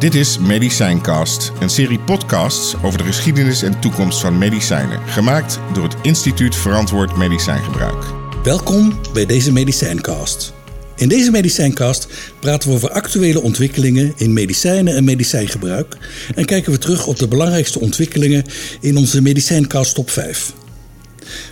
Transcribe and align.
Dit 0.00 0.14
is 0.14 0.38
Medicijncast, 0.38 1.52
een 1.60 1.70
serie 1.70 2.00
podcasts 2.00 2.74
over 2.82 2.98
de 2.98 3.04
geschiedenis 3.04 3.62
en 3.62 3.80
toekomst 3.80 4.20
van 4.20 4.38
medicijnen, 4.38 5.08
gemaakt 5.08 5.58
door 5.72 5.82
het 5.82 5.94
Instituut 6.02 6.56
Verantwoord 6.56 7.16
Medicijngebruik. 7.16 8.04
Welkom 8.44 9.00
bij 9.12 9.26
deze 9.26 9.52
Medicijncast. 9.52 10.52
In 10.96 11.08
deze 11.08 11.30
Medicijncast 11.30 12.06
praten 12.40 12.68
we 12.68 12.74
over 12.74 12.90
actuele 12.90 13.40
ontwikkelingen 13.40 14.12
in 14.16 14.32
medicijnen 14.32 14.96
en 14.96 15.04
medicijngebruik 15.04 15.96
en 16.34 16.44
kijken 16.44 16.72
we 16.72 16.78
terug 16.78 17.06
op 17.06 17.18
de 17.18 17.28
belangrijkste 17.28 17.80
ontwikkelingen 17.80 18.44
in 18.80 18.96
onze 18.96 19.22
Medicijncast 19.22 19.94
top 19.94 20.10
5. 20.10 20.52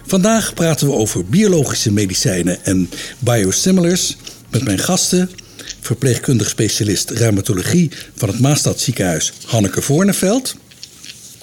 Vandaag 0.06 0.54
praten 0.54 0.86
we 0.86 0.92
over 0.92 1.24
biologische 1.24 1.92
medicijnen 1.92 2.64
en 2.64 2.90
biosimilars 3.18 4.16
met 4.50 4.64
mijn 4.64 4.78
gasten 4.78 5.30
verpleegkundig 5.80 6.48
specialist 6.48 7.10
reumatologie 7.10 7.90
van 8.16 8.28
het 8.28 8.38
Maastad 8.38 8.80
ziekenhuis 8.80 9.32
Hanneke 9.46 9.82
Voorneveld. 9.82 10.56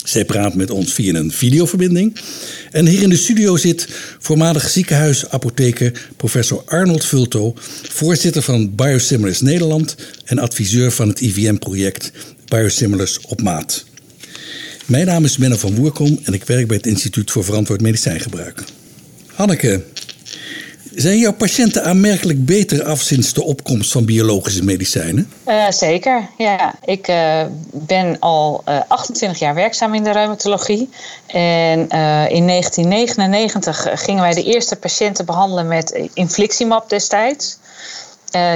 Zij 0.03 0.25
praat 0.25 0.55
met 0.55 0.71
ons 0.71 0.93
via 0.93 1.13
een 1.13 1.31
videoverbinding. 1.31 2.19
En 2.71 2.85
hier 2.85 3.01
in 3.01 3.09
de 3.09 3.17
studio 3.17 3.57
zit 3.57 3.87
voormalig 4.19 4.69
ziekenhuisapotheker 4.69 6.09
professor 6.17 6.63
Arnold 6.65 7.05
Vulto, 7.05 7.53
voorzitter 7.89 8.41
van 8.41 8.75
Biosimilars 8.75 9.41
Nederland 9.41 9.95
en 10.25 10.39
adviseur 10.39 10.91
van 10.91 11.07
het 11.07 11.21
IVM-project 11.21 12.11
Biosimilars 12.45 13.19
op 13.21 13.41
maat. 13.41 13.85
Mijn 14.85 15.05
naam 15.05 15.23
is 15.23 15.37
Menno 15.37 15.55
van 15.57 15.75
Woerkom 15.75 16.19
en 16.23 16.33
ik 16.33 16.43
werk 16.43 16.67
bij 16.67 16.77
het 16.77 16.87
Instituut 16.87 17.31
voor 17.31 17.43
Verantwoord 17.43 17.81
Medicijngebruik. 17.81 18.63
Hanneke, 19.33 19.83
zijn 20.95 21.17
jouw 21.17 21.33
patiënten 21.33 21.83
aanmerkelijk 21.83 22.45
beter 22.45 22.83
af 22.83 23.01
sinds 23.01 23.33
de 23.33 23.43
opkomst 23.43 23.91
van 23.91 24.05
biologische 24.05 24.63
medicijnen? 24.63 25.31
Uh, 25.47 25.69
zeker, 25.69 26.29
ja. 26.37 26.75
Ik 26.85 27.07
uh, 27.07 27.41
ben 27.71 28.19
al 28.19 28.63
uh, 28.69 28.79
28 28.87 29.39
jaar 29.39 29.55
werkzaam 29.55 29.93
in 29.93 30.03
de 30.03 30.11
reumatologie. 30.11 30.89
En 31.27 31.79
in 32.29 32.47
1999 32.47 33.87
gingen 33.93 34.21
wij 34.21 34.33
de 34.33 34.43
eerste 34.43 34.75
patiënten 34.75 35.25
behandelen 35.25 35.67
met 35.67 36.09
infliximab 36.13 36.89
destijds. 36.89 37.57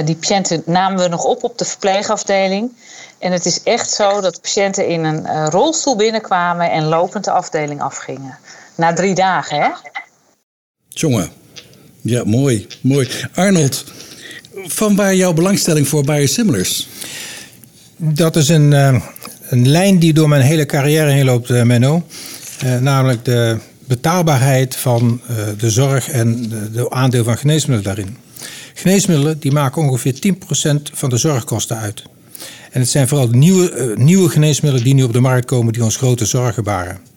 die 0.04 0.16
patiënten 0.16 0.62
namen 0.66 1.02
we 1.02 1.08
nog 1.08 1.24
op 1.24 1.44
op 1.44 1.58
de 1.58 1.64
verpleegafdeling. 1.64 2.72
En 3.18 3.32
het 3.32 3.46
is 3.46 3.62
echt 3.62 3.90
zo 3.90 4.20
dat 4.20 4.40
patiënten 4.40 4.86
in 4.86 5.04
een 5.04 5.50
rolstoel 5.50 5.96
binnenkwamen 5.96 6.70
en 6.70 6.84
lopend 6.84 7.24
de 7.24 7.30
afdeling 7.30 7.82
afgingen. 7.82 8.38
Na 8.74 8.92
drie 8.92 9.14
dagen, 9.14 9.60
hè? 9.60 9.68
Jongen, 10.88 11.32
ja, 12.02 12.24
mooi, 12.24 12.66
mooi. 12.80 13.08
Arnold, 13.34 13.84
van 14.54 14.96
waar 14.96 15.14
jouw 15.14 15.32
belangstelling 15.32 15.88
voor 15.88 16.04
biosimilars? 16.04 16.88
Dat 17.96 18.36
is 18.36 18.48
een, 18.48 18.72
uh, 18.72 19.02
een 19.48 19.68
lijn 19.68 19.98
die 19.98 20.12
door 20.12 20.28
mijn 20.28 20.42
hele 20.42 20.66
carrière 20.66 21.10
heen 21.10 21.24
loopt, 21.24 21.50
uh, 21.50 21.62
Menno. 21.62 22.06
Uh, 22.64 22.78
namelijk 22.78 23.24
de 23.24 23.56
betaalbaarheid 23.86 24.76
van 24.76 25.20
de 25.58 25.70
zorg 25.70 26.08
en 26.08 26.48
de, 26.72 26.90
aandeel 26.90 27.24
van 27.24 27.38
geneesmiddelen 27.38 27.94
daarin. 27.94 28.16
Geneesmiddelen 28.74 29.38
die 29.38 29.52
maken 29.52 29.82
ongeveer 29.82 30.14
10% 30.14 30.36
van 30.92 31.10
de 31.10 31.16
zorgkosten 31.16 31.76
uit. 31.76 32.02
En 32.70 32.80
het 32.80 32.88
zijn 32.88 33.08
vooral 33.08 33.28
nieuwe, 33.28 33.94
nieuwe 33.96 34.28
geneesmiddelen 34.28 34.84
die 34.84 34.94
nu 34.94 35.02
op 35.02 35.12
de 35.12 35.20
markt 35.20 35.46
komen 35.46 35.72
die 35.72 35.84
ons 35.84 35.96
grote 35.96 36.24
zorgen 36.24 36.64
baren. 36.64 37.09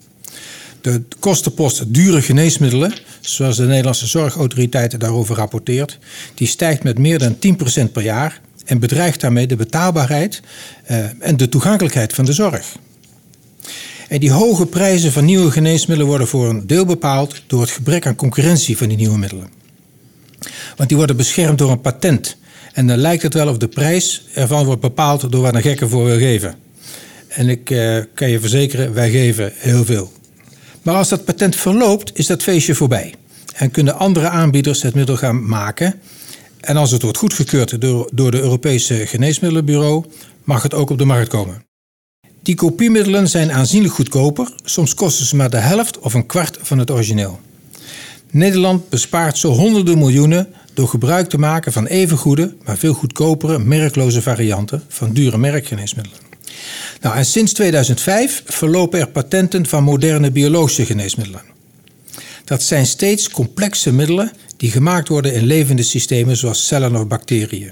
De 0.83 1.01
kostenpost 1.19 1.93
dure 1.93 2.21
geneesmiddelen, 2.21 2.93
zoals 3.21 3.57
de 3.57 3.65
Nederlandse 3.65 4.07
Zorgautoriteit 4.07 4.99
daarover 4.99 5.35
rapporteert, 5.35 5.99
die 6.33 6.47
stijgt 6.47 6.83
met 6.83 6.97
meer 6.97 7.19
dan 7.19 7.35
10% 7.87 7.91
per 7.91 8.03
jaar 8.03 8.41
en 8.65 8.79
bedreigt 8.79 9.21
daarmee 9.21 9.47
de 9.47 9.55
betaalbaarheid 9.55 10.41
uh, 10.91 10.97
en 11.19 11.37
de 11.37 11.49
toegankelijkheid 11.49 12.13
van 12.13 12.25
de 12.25 12.33
zorg. 12.33 12.75
En 14.07 14.19
die 14.19 14.31
hoge 14.31 14.65
prijzen 14.65 15.11
van 15.11 15.25
nieuwe 15.25 15.51
geneesmiddelen 15.51 16.07
worden 16.07 16.27
voor 16.27 16.49
een 16.49 16.67
deel 16.67 16.85
bepaald 16.85 17.41
door 17.47 17.61
het 17.61 17.71
gebrek 17.71 18.05
aan 18.05 18.15
concurrentie 18.15 18.77
van 18.77 18.87
die 18.87 18.97
nieuwe 18.97 19.17
middelen. 19.17 19.49
Want 20.75 20.89
die 20.89 20.97
worden 20.97 21.17
beschermd 21.17 21.57
door 21.57 21.71
een 21.71 21.81
patent. 21.81 22.37
En 22.73 22.87
dan 22.87 22.97
lijkt 22.97 23.23
het 23.23 23.33
wel 23.33 23.47
of 23.47 23.57
de 23.57 23.67
prijs 23.67 24.25
ervan 24.33 24.65
wordt 24.65 24.81
bepaald 24.81 25.31
door 25.31 25.41
wat 25.41 25.55
een 25.55 25.61
gekke 25.61 25.89
voor 25.89 26.05
wil 26.05 26.17
geven. 26.17 26.55
En 27.27 27.49
ik 27.49 27.69
uh, 27.69 27.97
kan 28.13 28.29
je 28.29 28.39
verzekeren, 28.39 28.93
wij 28.93 29.09
geven 29.09 29.51
heel 29.55 29.85
veel. 29.85 30.11
Maar 30.83 30.95
als 30.95 31.09
dat 31.09 31.25
patent 31.25 31.55
verloopt, 31.55 32.11
is 32.13 32.27
dat 32.27 32.43
feestje 32.43 32.75
voorbij. 32.75 33.13
En 33.53 33.71
kunnen 33.71 33.97
andere 33.97 34.29
aanbieders 34.29 34.81
het 34.81 34.95
middel 34.95 35.17
gaan 35.17 35.47
maken. 35.47 35.99
En 36.59 36.77
als 36.77 36.91
het 36.91 37.01
wordt 37.01 37.17
goedgekeurd 37.17 37.81
door, 37.81 38.09
door 38.13 38.31
de 38.31 38.39
Europese 38.39 39.07
Geneesmiddelenbureau, 39.07 40.05
mag 40.43 40.63
het 40.63 40.73
ook 40.73 40.89
op 40.89 40.97
de 40.97 41.05
markt 41.05 41.29
komen. 41.29 41.65
Die 42.41 42.55
kopiemiddelen 42.55 43.27
zijn 43.27 43.51
aanzienlijk 43.51 43.93
goedkoper, 43.93 44.53
soms 44.63 44.93
kosten 44.93 45.25
ze 45.25 45.35
maar 45.35 45.49
de 45.49 45.57
helft 45.57 45.99
of 45.99 46.13
een 46.13 46.25
kwart 46.25 46.57
van 46.61 46.77
het 46.77 46.91
origineel. 46.91 47.39
Nederland 48.31 48.89
bespaart 48.89 49.37
zo 49.37 49.51
honderden 49.51 49.97
miljoenen 49.97 50.47
door 50.73 50.87
gebruik 50.87 51.29
te 51.29 51.37
maken 51.37 51.71
van 51.71 51.85
even 51.85 52.17
goede, 52.17 52.55
maar 52.63 52.77
veel 52.77 52.93
goedkopere, 52.93 53.59
merkloze 53.59 54.21
varianten 54.21 54.83
van 54.87 55.13
dure 55.13 55.37
merkgeneesmiddelen. 55.37 56.17
Nou, 57.01 57.15
en 57.15 57.25
sinds 57.25 57.53
2005 57.53 58.43
verlopen 58.45 58.99
er 58.99 59.09
patenten 59.09 59.67
van 59.67 59.83
moderne 59.83 60.31
biologische 60.31 60.85
geneesmiddelen. 60.85 61.41
Dat 62.45 62.63
zijn 62.63 62.85
steeds 62.85 63.29
complexe 63.29 63.91
middelen 63.91 64.31
die 64.57 64.71
gemaakt 64.71 65.07
worden 65.07 65.33
in 65.33 65.43
levende 65.43 65.83
systemen 65.83 66.37
zoals 66.37 66.67
cellen 66.67 66.95
of 66.95 67.07
bacteriën. 67.07 67.71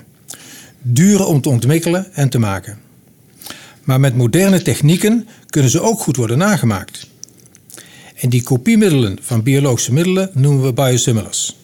Duur 0.82 1.26
om 1.26 1.42
te 1.42 1.50
ontwikkelen 1.50 2.14
en 2.14 2.30
te 2.30 2.40
maken. 2.40 2.80
Maar 3.84 4.00
met 4.00 4.16
moderne 4.16 4.62
technieken 4.62 5.28
kunnen 5.46 5.72
ze 5.72 5.82
ook 5.82 6.00
goed 6.00 6.16
worden 6.16 6.38
nagemaakt. 6.38 7.08
En 8.16 8.30
die 8.30 8.44
kopiemiddelen 8.44 9.18
van 9.22 9.44
biologische 9.44 9.94
middelen 9.94 10.30
noemen 10.34 10.64
we 10.64 10.74
biosimilars. 10.74 11.56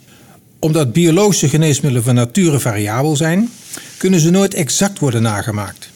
Omdat 0.59 0.94
biologische 0.94 1.49
geneesmiddelen 1.49 2.03
van 2.03 2.16
nature 2.16 2.59
variabel 2.59 3.16
zijn, 3.16 3.49
kunnen 3.97 4.19
ze 4.19 4.29
nooit 4.29 4.53
exact 4.53 4.99
worden 4.99 5.22
nagemaakt. 5.22 5.87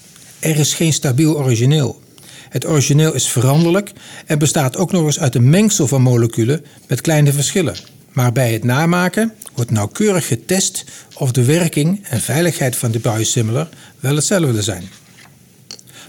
Er 0.41 0.59
is 0.59 0.73
geen 0.73 0.93
stabiel 0.93 1.37
origineel. 1.37 2.01
Het 2.49 2.67
origineel 2.67 3.13
is 3.13 3.27
veranderlijk 3.27 3.91
en 4.25 4.39
bestaat 4.39 4.77
ook 4.77 4.91
nog 4.91 5.05
eens 5.05 5.19
uit 5.19 5.35
een 5.35 5.49
mengsel 5.49 5.87
van 5.87 6.01
moleculen 6.01 6.65
met 6.87 7.01
kleine 7.01 7.33
verschillen. 7.33 7.75
Maar 8.11 8.31
bij 8.31 8.53
het 8.53 8.63
namaken 8.63 9.33
wordt 9.55 9.71
nauwkeurig 9.71 10.27
getest 10.27 10.85
of 11.13 11.31
de 11.31 11.45
werking 11.45 12.05
en 12.09 12.21
veiligheid 12.21 12.75
van 12.75 12.91
de 12.91 12.99
biosimilar 12.99 13.69
wel 13.99 14.15
hetzelfde 14.15 14.61
zijn. 14.61 14.89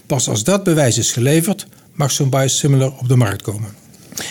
Pas 0.06 0.28
als 0.28 0.44
dat 0.44 0.64
bewijs 0.64 0.98
is 0.98 1.12
geleverd, 1.12 1.66
mag 1.92 2.10
zo'n 2.10 2.30
biosimilar 2.30 2.92
op 2.98 3.08
de 3.08 3.16
markt 3.16 3.42
komen. 3.42 3.74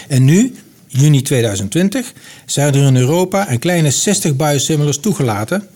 En 0.07 0.25
nu, 0.25 0.55
juni 0.87 1.21
2020, 1.21 2.13
zijn 2.45 2.73
er 2.73 2.85
in 2.85 2.95
Europa 2.95 3.51
een 3.51 3.59
kleine 3.59 3.91
60 3.91 4.35
biosimilars 4.35 4.97
toegelaten 4.97 5.67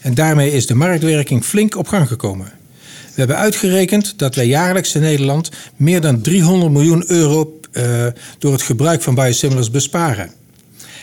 en 0.00 0.14
daarmee 0.14 0.52
is 0.52 0.66
de 0.66 0.74
marktwerking 0.74 1.44
flink 1.44 1.76
op 1.76 1.88
gang 1.88 2.08
gekomen. 2.08 2.55
We 3.16 3.22
hebben 3.22 3.40
uitgerekend 3.40 4.18
dat 4.18 4.34
wij 4.34 4.46
jaarlijks 4.46 4.94
in 4.94 5.00
Nederland 5.00 5.50
meer 5.76 6.00
dan 6.00 6.20
300 6.20 6.72
miljoen 6.72 7.04
euro 7.06 7.60
uh, 7.72 8.06
door 8.38 8.52
het 8.52 8.62
gebruik 8.62 9.02
van 9.02 9.14
biosimilars 9.14 9.70
besparen. 9.70 10.30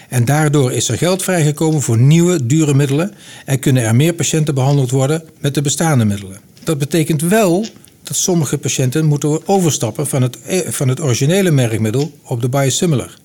En 0.09 0.25
daardoor 0.25 0.71
is 0.71 0.89
er 0.89 0.97
geld 0.97 1.23
vrijgekomen 1.23 1.81
voor 1.81 1.97
nieuwe, 1.97 2.45
dure 2.45 2.73
middelen 2.73 3.13
en 3.45 3.59
kunnen 3.59 3.83
er 3.83 3.95
meer 3.95 4.13
patiënten 4.13 4.53
behandeld 4.53 4.91
worden 4.91 5.23
met 5.39 5.53
de 5.53 5.61
bestaande 5.61 6.05
middelen. 6.05 6.39
Dat 6.63 6.77
betekent 6.77 7.21
wel 7.21 7.65
dat 8.03 8.17
sommige 8.17 8.57
patiënten 8.57 9.05
moeten 9.05 9.47
overstappen 9.47 10.07
van 10.07 10.21
het, 10.21 10.41
eh, 10.41 10.59
van 10.67 10.87
het 10.87 11.01
originele 11.01 11.51
merkmiddel 11.51 12.11
op 12.23 12.41
de 12.41 12.49
biosimilar. 12.49 13.17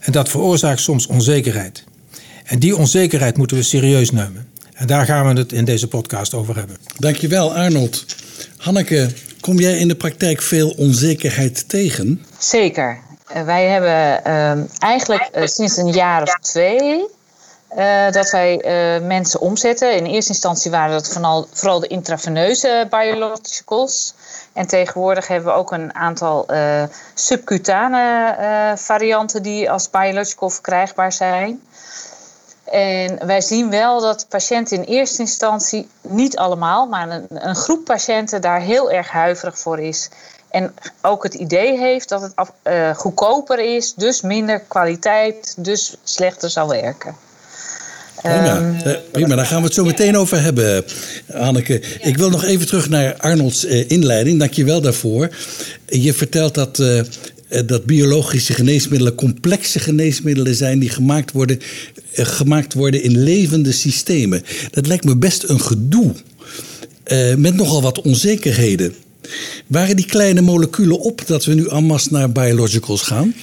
En 0.00 0.12
dat 0.12 0.28
veroorzaakt 0.28 0.80
soms 0.80 1.06
onzekerheid. 1.06 1.84
En 2.44 2.58
die 2.58 2.76
onzekerheid 2.76 3.36
moeten 3.36 3.56
we 3.56 3.62
serieus 3.62 4.10
nemen. 4.10 4.46
En 4.74 4.86
daar 4.86 5.06
gaan 5.06 5.34
we 5.34 5.40
het 5.40 5.52
in 5.52 5.64
deze 5.64 5.88
podcast 5.88 6.34
over 6.34 6.56
hebben. 6.56 6.76
Dankjewel, 6.98 7.54
Arnold. 7.54 8.04
Hanneke, 8.56 9.10
kom 9.40 9.58
jij 9.58 9.78
in 9.78 9.88
de 9.88 9.96
praktijk 9.96 10.42
veel 10.42 10.70
onzekerheid 10.70 11.68
tegen? 11.68 12.26
Zeker. 12.38 12.98
Uh, 13.36 13.42
wij 13.42 13.66
hebben 13.66 14.20
uh, 14.26 14.64
eigenlijk 14.78 15.28
uh, 15.34 15.46
sinds 15.46 15.76
een 15.76 15.92
jaar 15.92 16.22
of 16.22 16.38
twee 16.40 17.06
uh, 17.76 18.10
dat 18.10 18.30
wij 18.30 18.62
mensen 19.02 19.40
omzetten. 19.40 19.96
In 19.96 20.06
eerste 20.06 20.32
instantie 20.32 20.70
waren 20.70 20.92
dat 20.92 21.08
vooral, 21.08 21.46
vooral 21.52 21.80
de 21.80 21.86
intraveneuze 21.86 22.86
biologicals. 22.90 24.14
En 24.52 24.66
tegenwoordig 24.66 25.26
hebben 25.28 25.52
we 25.52 25.58
ook 25.58 25.72
een 25.72 25.94
aantal 25.94 26.46
subcutane 27.14 28.74
varianten 28.76 29.42
die 29.42 29.70
als 29.70 29.90
biological 29.90 30.50
verkrijgbaar 30.50 31.12
zijn. 31.12 31.60
En 32.70 33.26
wij 33.26 33.40
zien 33.40 33.70
wel 33.70 34.00
dat 34.00 34.26
patiënten 34.28 34.76
in 34.76 34.82
eerste 34.82 35.22
instantie, 35.22 35.88
niet 36.00 36.36
allemaal, 36.36 36.86
maar 36.86 37.10
een, 37.10 37.26
een, 37.28 37.54
groep 37.54 37.84
patiënten 37.84 38.40
daar 38.40 38.60
heel 38.60 38.90
erg 38.90 39.08
huiverig 39.08 39.58
voor 39.58 39.80
is. 39.80 40.08
En 40.50 40.74
ook 41.02 41.22
het 41.22 41.34
idee 41.34 41.78
heeft 41.78 42.08
dat 42.08 42.22
het 42.22 42.32
uh, 42.64 42.94
goedkoper 42.94 43.76
is, 43.76 43.94
dus 43.94 44.20
minder 44.20 44.60
kwaliteit, 44.60 45.54
dus 45.56 45.96
slechter 46.02 46.50
zal 46.50 46.68
werken. 46.68 47.16
Prima, 48.22 48.56
ehm, 48.84 48.98
prima, 49.10 49.36
daar 49.36 49.46
gaan 49.46 49.58
we 49.58 49.64
het 49.64 49.74
zo 49.74 49.84
meteen 49.84 50.16
over 50.16 50.42
hebben, 50.42 50.84
Anneke. 51.32 51.82
Ik 52.00 52.16
wil 52.16 52.30
nog 52.30 52.44
even 52.44 52.66
terug 52.66 52.88
naar 52.88 53.16
Arnolds 53.16 53.64
inleiding. 53.64 54.38
Dank 54.38 54.52
je 54.52 54.64
wel 54.64 54.80
daarvoor. 54.80 55.28
Je 55.86 56.14
vertelt 56.14 56.54
dat 56.54 56.78
dat 57.66 57.84
biologische 57.84 58.54
geneesmiddelen 58.54 59.14
complexe 59.14 59.78
geneesmiddelen 59.78 60.54
zijn 60.54 60.78
die 60.78 60.88
gemaakt 60.88 61.32
worden, 61.32 61.58
gemaakt 62.12 62.74
worden 62.74 63.02
in 63.02 63.22
levende 63.22 63.72
systemen. 63.72 64.42
Dat 64.70 64.86
lijkt 64.86 65.04
me 65.04 65.16
best 65.16 65.42
een 65.42 65.60
gedoe. 65.60 66.14
met 67.36 67.54
nogal 67.54 67.82
wat 67.82 68.00
onzekerheden. 68.02 68.94
Waren 69.66 69.96
die 69.96 70.06
kleine 70.06 70.40
moleculen 70.40 71.00
op 71.00 71.26
dat 71.26 71.44
we 71.44 71.54
nu 71.54 71.68
en 71.68 72.10
naar 72.10 72.32
biologicals 72.32 73.02
gaan? 73.02 73.34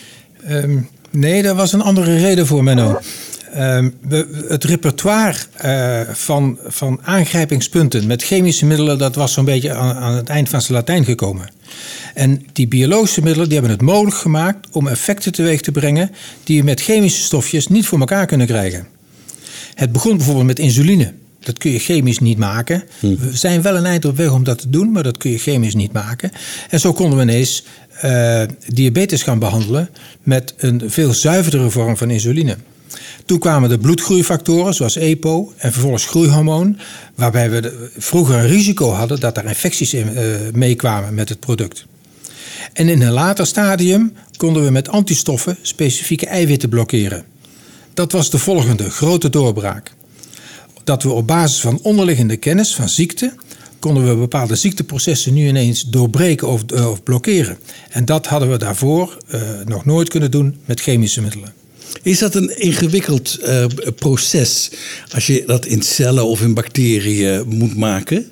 Ehm, 0.45 0.77
nee, 1.09 1.41
daar 1.41 1.55
was 1.55 1.73
een 1.73 1.81
andere 1.81 2.17
reden 2.17 2.47
voor, 2.47 2.63
Menno. 2.63 2.99
Ehm, 3.53 3.89
het 4.47 4.63
repertoire 4.63 5.37
uh, 5.65 5.99
van, 6.13 6.59
van 6.67 6.99
aangrijpingspunten 7.03 8.07
met 8.07 8.23
chemische 8.23 8.65
middelen... 8.65 8.97
dat 8.97 9.15
was 9.15 9.33
zo'n 9.33 9.45
beetje 9.45 9.73
aan, 9.73 9.95
aan, 9.95 10.15
het 10.15 10.29
eind 10.29 10.49
van 10.49 10.61
zijn 10.61 10.77
Latijn 10.77 11.05
gekomen. 11.05 11.49
En 12.13 12.45
die 12.53 12.67
biologische 12.67 13.21
middelen 13.21 13.49
die 13.49 13.57
hebben 13.57 13.77
het 13.77 13.85
mogelijk 13.85 14.15
gemaakt... 14.15 14.67
om 14.71 14.87
effecten 14.87 15.31
teweeg 15.31 15.61
te 15.61 15.71
brengen... 15.71 16.11
die 16.43 16.55
je 16.55 16.63
met 16.63 16.81
chemische 16.81 17.21
stofjes 17.21 17.67
niet 17.67 17.85
voor 17.85 17.99
elkaar 17.99 18.25
kunnen 18.25 18.47
krijgen. 18.47 18.87
Het 19.73 19.91
begon 19.91 20.15
bijvoorbeeld 20.17 20.47
met 20.47 20.59
insuline. 20.59 21.13
Dat 21.39 21.57
kun 21.57 21.71
je 21.71 21.79
chemisch 21.79 22.19
niet 22.19 22.37
maken. 22.37 22.83
Hm. 22.99 23.15
We 23.15 23.37
zijn 23.37 23.61
wel 23.61 23.75
een 23.75 23.85
eind 23.85 24.05
op 24.05 24.17
weg 24.17 24.31
om 24.31 24.43
dat 24.43 24.57
te 24.57 24.69
doen, 24.69 24.91
maar 24.91 25.03
dat 25.03 25.17
kun 25.17 25.31
je 25.31 25.37
chemisch 25.37 25.75
niet 25.75 25.93
maken. 25.93 26.31
En 26.69 26.79
zo 26.79 26.93
konden 26.93 27.17
we 27.17 27.23
ineens 27.23 27.63
uh, 28.05 28.41
diabetes 28.67 29.23
gaan 29.23 29.39
behandelen 29.39 29.89
met 30.23 30.53
een 30.57 30.81
veel 30.85 31.13
zuiverdere 31.13 31.69
vorm 31.69 31.97
van 31.97 32.09
insuline. 32.09 32.57
Toen 33.25 33.39
kwamen 33.39 33.69
de 33.69 33.77
bloedgroeifactoren 33.77 34.73
zoals 34.73 34.95
EPO 34.95 35.53
en 35.57 35.71
vervolgens 35.71 36.05
groeihormoon, 36.05 36.77
waarbij 37.15 37.49
we 37.49 37.89
vroeger 37.97 38.35
een 38.35 38.47
risico 38.47 38.89
hadden 38.89 39.19
dat 39.19 39.37
er 39.37 39.45
infecties 39.45 39.93
in, 39.93 40.09
uh, 40.13 40.21
meekwamen 40.53 41.13
met 41.13 41.29
het 41.29 41.39
product. 41.39 41.85
En 42.73 42.89
in 42.89 43.01
een 43.01 43.11
later 43.11 43.45
stadium 43.45 44.13
konden 44.37 44.63
we 44.63 44.69
met 44.69 44.89
antistoffen 44.89 45.57
specifieke 45.61 46.27
eiwitten 46.27 46.69
blokkeren. 46.69 47.23
Dat 47.93 48.11
was 48.11 48.29
de 48.29 48.37
volgende 48.37 48.89
grote 48.89 49.29
doorbraak 49.29 49.93
dat 50.83 51.03
we 51.03 51.09
op 51.09 51.27
basis 51.27 51.59
van 51.59 51.79
onderliggende 51.81 52.37
kennis 52.37 52.75
van 52.75 52.89
ziekte 52.89 53.33
konden 53.79 54.07
we 54.07 54.15
bepaalde 54.15 54.55
ziekteprocessen 54.55 55.33
nu 55.33 55.47
ineens 55.47 55.83
doorbreken 55.83 56.47
of, 56.47 56.61
uh, 56.73 56.89
of 56.89 57.03
blokkeren. 57.03 57.57
En 57.89 58.05
dat 58.05 58.27
hadden 58.27 58.49
we 58.49 58.57
daarvoor 58.57 59.17
uh, 59.27 59.41
nog 59.65 59.85
nooit 59.85 60.09
kunnen 60.09 60.31
doen 60.31 60.57
met 60.65 60.81
chemische 60.81 61.21
middelen. 61.21 61.62
Is 62.01 62.19
dat 62.19 62.35
een 62.35 62.59
ingewikkeld 62.59 63.39
uh, 63.41 63.65
proces 63.95 64.71
als 65.13 65.27
je 65.27 65.43
dat 65.45 65.65
in 65.65 65.81
cellen 65.81 66.25
of 66.25 66.41
in 66.41 66.53
bacteriën 66.53 67.47
moet 67.47 67.77
maken? 67.77 68.31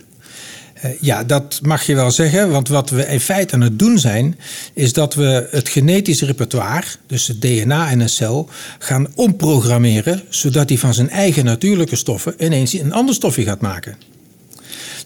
Eh, 0.81 0.91
ja, 1.01 1.23
dat 1.23 1.59
mag 1.63 1.83
je 1.83 1.95
wel 1.95 2.11
zeggen. 2.11 2.49
Want 2.49 2.67
wat 2.67 2.89
we 2.89 3.05
in 3.05 3.19
feite 3.19 3.53
aan 3.53 3.61
het 3.61 3.79
doen 3.79 3.99
zijn, 3.99 4.37
is 4.73 4.93
dat 4.93 5.13
we 5.13 5.47
het 5.51 5.69
genetische 5.69 6.25
repertoire, 6.25 6.87
dus 7.07 7.27
het 7.27 7.41
DNA 7.41 7.89
in 7.89 7.99
een 7.99 8.09
cel, 8.09 8.49
gaan 8.79 9.07
omprogrammeren, 9.15 10.23
zodat 10.29 10.69
hij 10.69 10.77
van 10.77 10.93
zijn 10.93 11.09
eigen 11.09 11.45
natuurlijke 11.45 11.95
stoffen 11.95 12.33
ineens 12.37 12.73
een 12.73 12.93
ander 12.93 13.15
stofje 13.15 13.43
gaat 13.43 13.61
maken. 13.61 13.97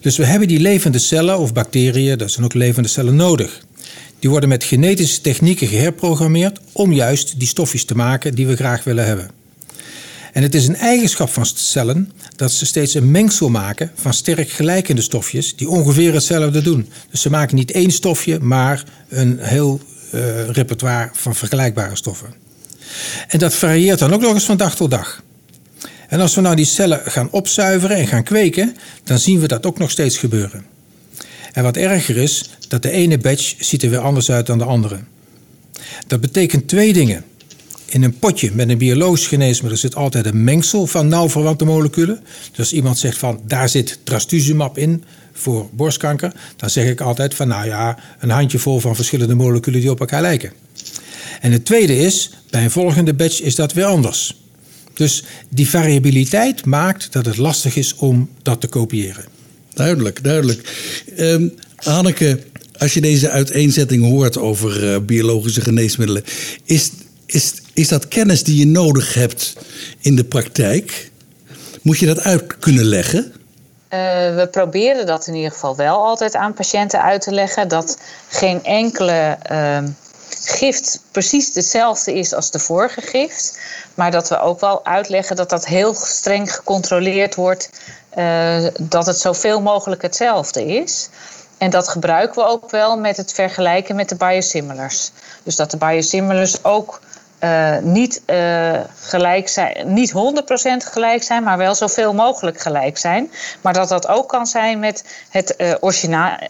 Dus 0.00 0.16
we 0.16 0.24
hebben 0.24 0.48
die 0.48 0.60
levende 0.60 0.98
cellen 0.98 1.38
of 1.38 1.52
bacteriën, 1.52 2.18
dat 2.18 2.30
zijn 2.30 2.44
ook 2.44 2.54
levende 2.54 2.88
cellen 2.88 3.16
nodig. 3.16 3.65
Die 4.18 4.30
worden 4.30 4.48
met 4.48 4.64
genetische 4.64 5.20
technieken 5.20 5.66
geherprogrammeerd 5.66 6.60
om 6.72 6.92
juist 6.92 7.38
die 7.38 7.48
stofjes 7.48 7.84
te 7.84 7.94
maken 7.94 8.34
die 8.34 8.46
we 8.46 8.56
graag 8.56 8.84
willen 8.84 9.06
hebben. 9.06 9.30
En 10.32 10.42
het 10.42 10.54
is 10.54 10.66
een 10.66 10.76
eigenschap 10.76 11.28
van 11.28 11.46
cellen 11.46 12.12
dat 12.36 12.52
ze 12.52 12.66
steeds 12.66 12.94
een 12.94 13.10
mengsel 13.10 13.48
maken 13.48 13.90
van 13.94 14.14
sterk 14.14 14.50
gelijkende 14.50 15.02
stofjes 15.02 15.56
die 15.56 15.68
ongeveer 15.68 16.12
hetzelfde 16.14 16.62
doen. 16.62 16.88
Dus 17.10 17.20
ze 17.20 17.30
maken 17.30 17.56
niet 17.56 17.70
één 17.70 17.90
stofje, 17.90 18.40
maar 18.40 18.84
een 19.08 19.38
heel 19.40 19.80
uh, 20.14 20.48
repertoire 20.48 21.10
van 21.12 21.34
vergelijkbare 21.34 21.96
stoffen. 21.96 22.34
En 23.28 23.38
dat 23.38 23.54
varieert 23.54 23.98
dan 23.98 24.12
ook 24.12 24.20
nog 24.20 24.34
eens 24.34 24.44
van 24.44 24.56
dag 24.56 24.76
tot 24.76 24.90
dag. 24.90 25.22
En 26.08 26.20
als 26.20 26.34
we 26.34 26.40
nou 26.40 26.56
die 26.56 26.64
cellen 26.64 27.00
gaan 27.04 27.30
opzuiveren 27.30 27.96
en 27.96 28.06
gaan 28.06 28.22
kweken, 28.22 28.76
dan 29.04 29.18
zien 29.18 29.40
we 29.40 29.48
dat 29.48 29.66
ook 29.66 29.78
nog 29.78 29.90
steeds 29.90 30.18
gebeuren. 30.18 30.75
En 31.56 31.62
wat 31.62 31.76
erger 31.76 32.16
is, 32.16 32.50
dat 32.68 32.82
de 32.82 32.90
ene 32.90 33.18
batch 33.18 33.54
ziet 33.58 33.82
er 33.82 33.90
weer 33.90 33.98
anders 33.98 34.30
uit 34.30 34.46
dan 34.46 34.58
de 34.58 34.64
andere. 34.64 34.98
Dat 36.06 36.20
betekent 36.20 36.68
twee 36.68 36.92
dingen. 36.92 37.24
In 37.86 38.02
een 38.02 38.18
potje 38.18 38.50
met 38.52 38.68
een 38.68 38.78
biologisch 38.78 39.26
geneesmiddel 39.26 39.78
zit 39.78 39.94
altijd 39.94 40.26
een 40.26 40.44
mengsel 40.44 40.86
van 40.86 41.08
nauw 41.08 41.28
verwante 41.28 41.64
moleculen. 41.64 42.20
Dus 42.52 42.72
iemand 42.72 42.98
zegt 42.98 43.18
van 43.18 43.40
daar 43.46 43.68
zit 43.68 43.98
trastuzumab 44.04 44.78
in 44.78 45.04
voor 45.32 45.68
borstkanker, 45.72 46.32
dan 46.56 46.70
zeg 46.70 46.88
ik 46.88 47.00
altijd 47.00 47.34
van 47.34 47.48
nou 47.48 47.66
ja, 47.66 47.98
een 48.18 48.30
handjevol 48.30 48.80
van 48.80 48.94
verschillende 48.94 49.34
moleculen 49.34 49.80
die 49.80 49.90
op 49.90 50.00
elkaar 50.00 50.22
lijken. 50.22 50.52
En 51.40 51.52
het 51.52 51.64
tweede 51.64 51.98
is, 51.98 52.30
bij 52.50 52.64
een 52.64 52.70
volgende 52.70 53.14
batch 53.14 53.40
is 53.40 53.54
dat 53.54 53.72
weer 53.72 53.84
anders. 53.84 54.36
Dus 54.94 55.24
die 55.48 55.68
variabiliteit 55.68 56.64
maakt 56.64 57.12
dat 57.12 57.26
het 57.26 57.36
lastig 57.36 57.76
is 57.76 57.94
om 57.94 58.30
dat 58.42 58.60
te 58.60 58.66
kopiëren. 58.66 59.35
Duidelijk, 59.76 60.24
duidelijk. 60.24 60.60
Um, 61.18 61.54
Hanneke, 61.76 62.38
als 62.78 62.94
je 62.94 63.00
deze 63.00 63.30
uiteenzetting 63.30 64.04
hoort 64.04 64.38
over 64.38 64.84
uh, 64.84 64.98
biologische 65.00 65.60
geneesmiddelen, 65.60 66.24
is, 66.64 66.90
is, 67.26 67.54
is 67.74 67.88
dat 67.88 68.08
kennis 68.08 68.42
die 68.42 68.58
je 68.58 68.66
nodig 68.66 69.14
hebt 69.14 69.56
in 70.00 70.16
de 70.16 70.24
praktijk? 70.24 71.10
Moet 71.82 71.98
je 71.98 72.06
dat 72.06 72.20
uit 72.20 72.58
kunnen 72.58 72.84
leggen? 72.84 73.32
Uh, 73.90 74.00
we 74.36 74.48
proberen 74.50 75.06
dat 75.06 75.26
in 75.26 75.34
ieder 75.34 75.50
geval 75.50 75.76
wel 75.76 76.04
altijd 76.04 76.34
aan 76.34 76.54
patiënten 76.54 77.02
uit 77.02 77.22
te 77.22 77.32
leggen. 77.32 77.68
Dat 77.68 77.98
geen 78.28 78.64
enkele 78.64 79.38
uh, 79.50 79.78
gift 80.30 81.00
precies 81.10 81.50
hetzelfde 81.54 82.14
is 82.14 82.34
als 82.34 82.50
de 82.50 82.58
vorige 82.58 83.00
gift. 83.00 83.58
Maar 83.94 84.10
dat 84.10 84.28
we 84.28 84.40
ook 84.40 84.60
wel 84.60 84.84
uitleggen 84.84 85.36
dat 85.36 85.50
dat 85.50 85.66
heel 85.66 85.94
streng 85.94 86.54
gecontroleerd 86.54 87.34
wordt. 87.34 87.70
Uh, 88.18 88.66
dat 88.80 89.06
het 89.06 89.18
zoveel 89.18 89.60
mogelijk 89.60 90.02
hetzelfde 90.02 90.66
is. 90.66 91.08
En 91.58 91.70
dat 91.70 91.88
gebruiken 91.88 92.42
we 92.42 92.48
ook 92.48 92.70
wel 92.70 92.98
met 92.98 93.16
het 93.16 93.32
vergelijken 93.32 93.96
met 93.96 94.08
de 94.08 94.14
biosimilars. 94.14 95.10
Dus 95.42 95.56
dat 95.56 95.70
de 95.70 95.76
biosimilars 95.76 96.64
ook 96.64 97.00
uh, 97.44 97.78
niet 97.78 98.22
uh, 98.26 98.80
gelijk 99.00 99.48
zijn, 99.48 99.92
niet 99.94 100.12
100% 100.12 100.14
gelijk 100.76 101.22
zijn, 101.22 101.42
maar 101.42 101.58
wel 101.58 101.74
zoveel 101.74 102.14
mogelijk 102.14 102.60
gelijk 102.60 102.98
zijn. 102.98 103.30
Maar 103.60 103.72
dat 103.72 103.88
dat 103.88 104.08
ook 104.08 104.28
kan 104.28 104.46
zijn 104.46 104.78
met 104.78 105.04
het 105.30 105.54
uh, 105.58 105.74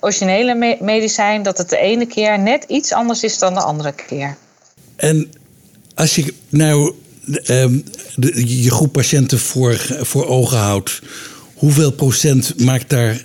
originele 0.00 0.54
me 0.54 0.76
medicijn, 0.80 1.42
dat 1.42 1.58
het 1.58 1.70
de 1.70 1.78
ene 1.78 2.06
keer 2.06 2.38
net 2.38 2.64
iets 2.68 2.92
anders 2.92 3.22
is 3.22 3.38
dan 3.38 3.54
de 3.54 3.60
andere 3.60 3.92
keer. 3.92 4.36
En 4.96 5.32
als 5.94 6.14
je 6.14 6.34
nou 6.48 6.94
de, 7.24 8.62
je 8.62 8.70
groep 8.70 8.92
patiënten 8.92 9.38
voor, 9.38 9.86
voor 10.00 10.26
ogen 10.26 10.58
houdt, 10.58 11.02
hoeveel 11.54 11.92
procent 11.92 12.60
maakt 12.64 12.90
daar, 12.90 13.24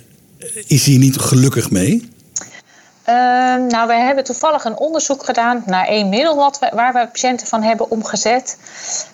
is 0.66 0.84
hier 0.84 0.98
niet 0.98 1.16
gelukkig 1.16 1.70
mee? 1.70 2.10
Uh, 3.08 3.14
nou, 3.68 3.86
wij 3.86 4.00
hebben 4.00 4.24
toevallig 4.24 4.64
een 4.64 4.78
onderzoek 4.78 5.24
gedaan 5.24 5.62
naar 5.66 5.86
één 5.86 6.08
middel 6.08 6.36
wat 6.36 6.58
we, 6.58 6.70
waar 6.74 6.92
we 6.92 7.06
patiënten 7.06 7.46
van 7.46 7.62
hebben 7.62 7.90
omgezet. 7.90 8.56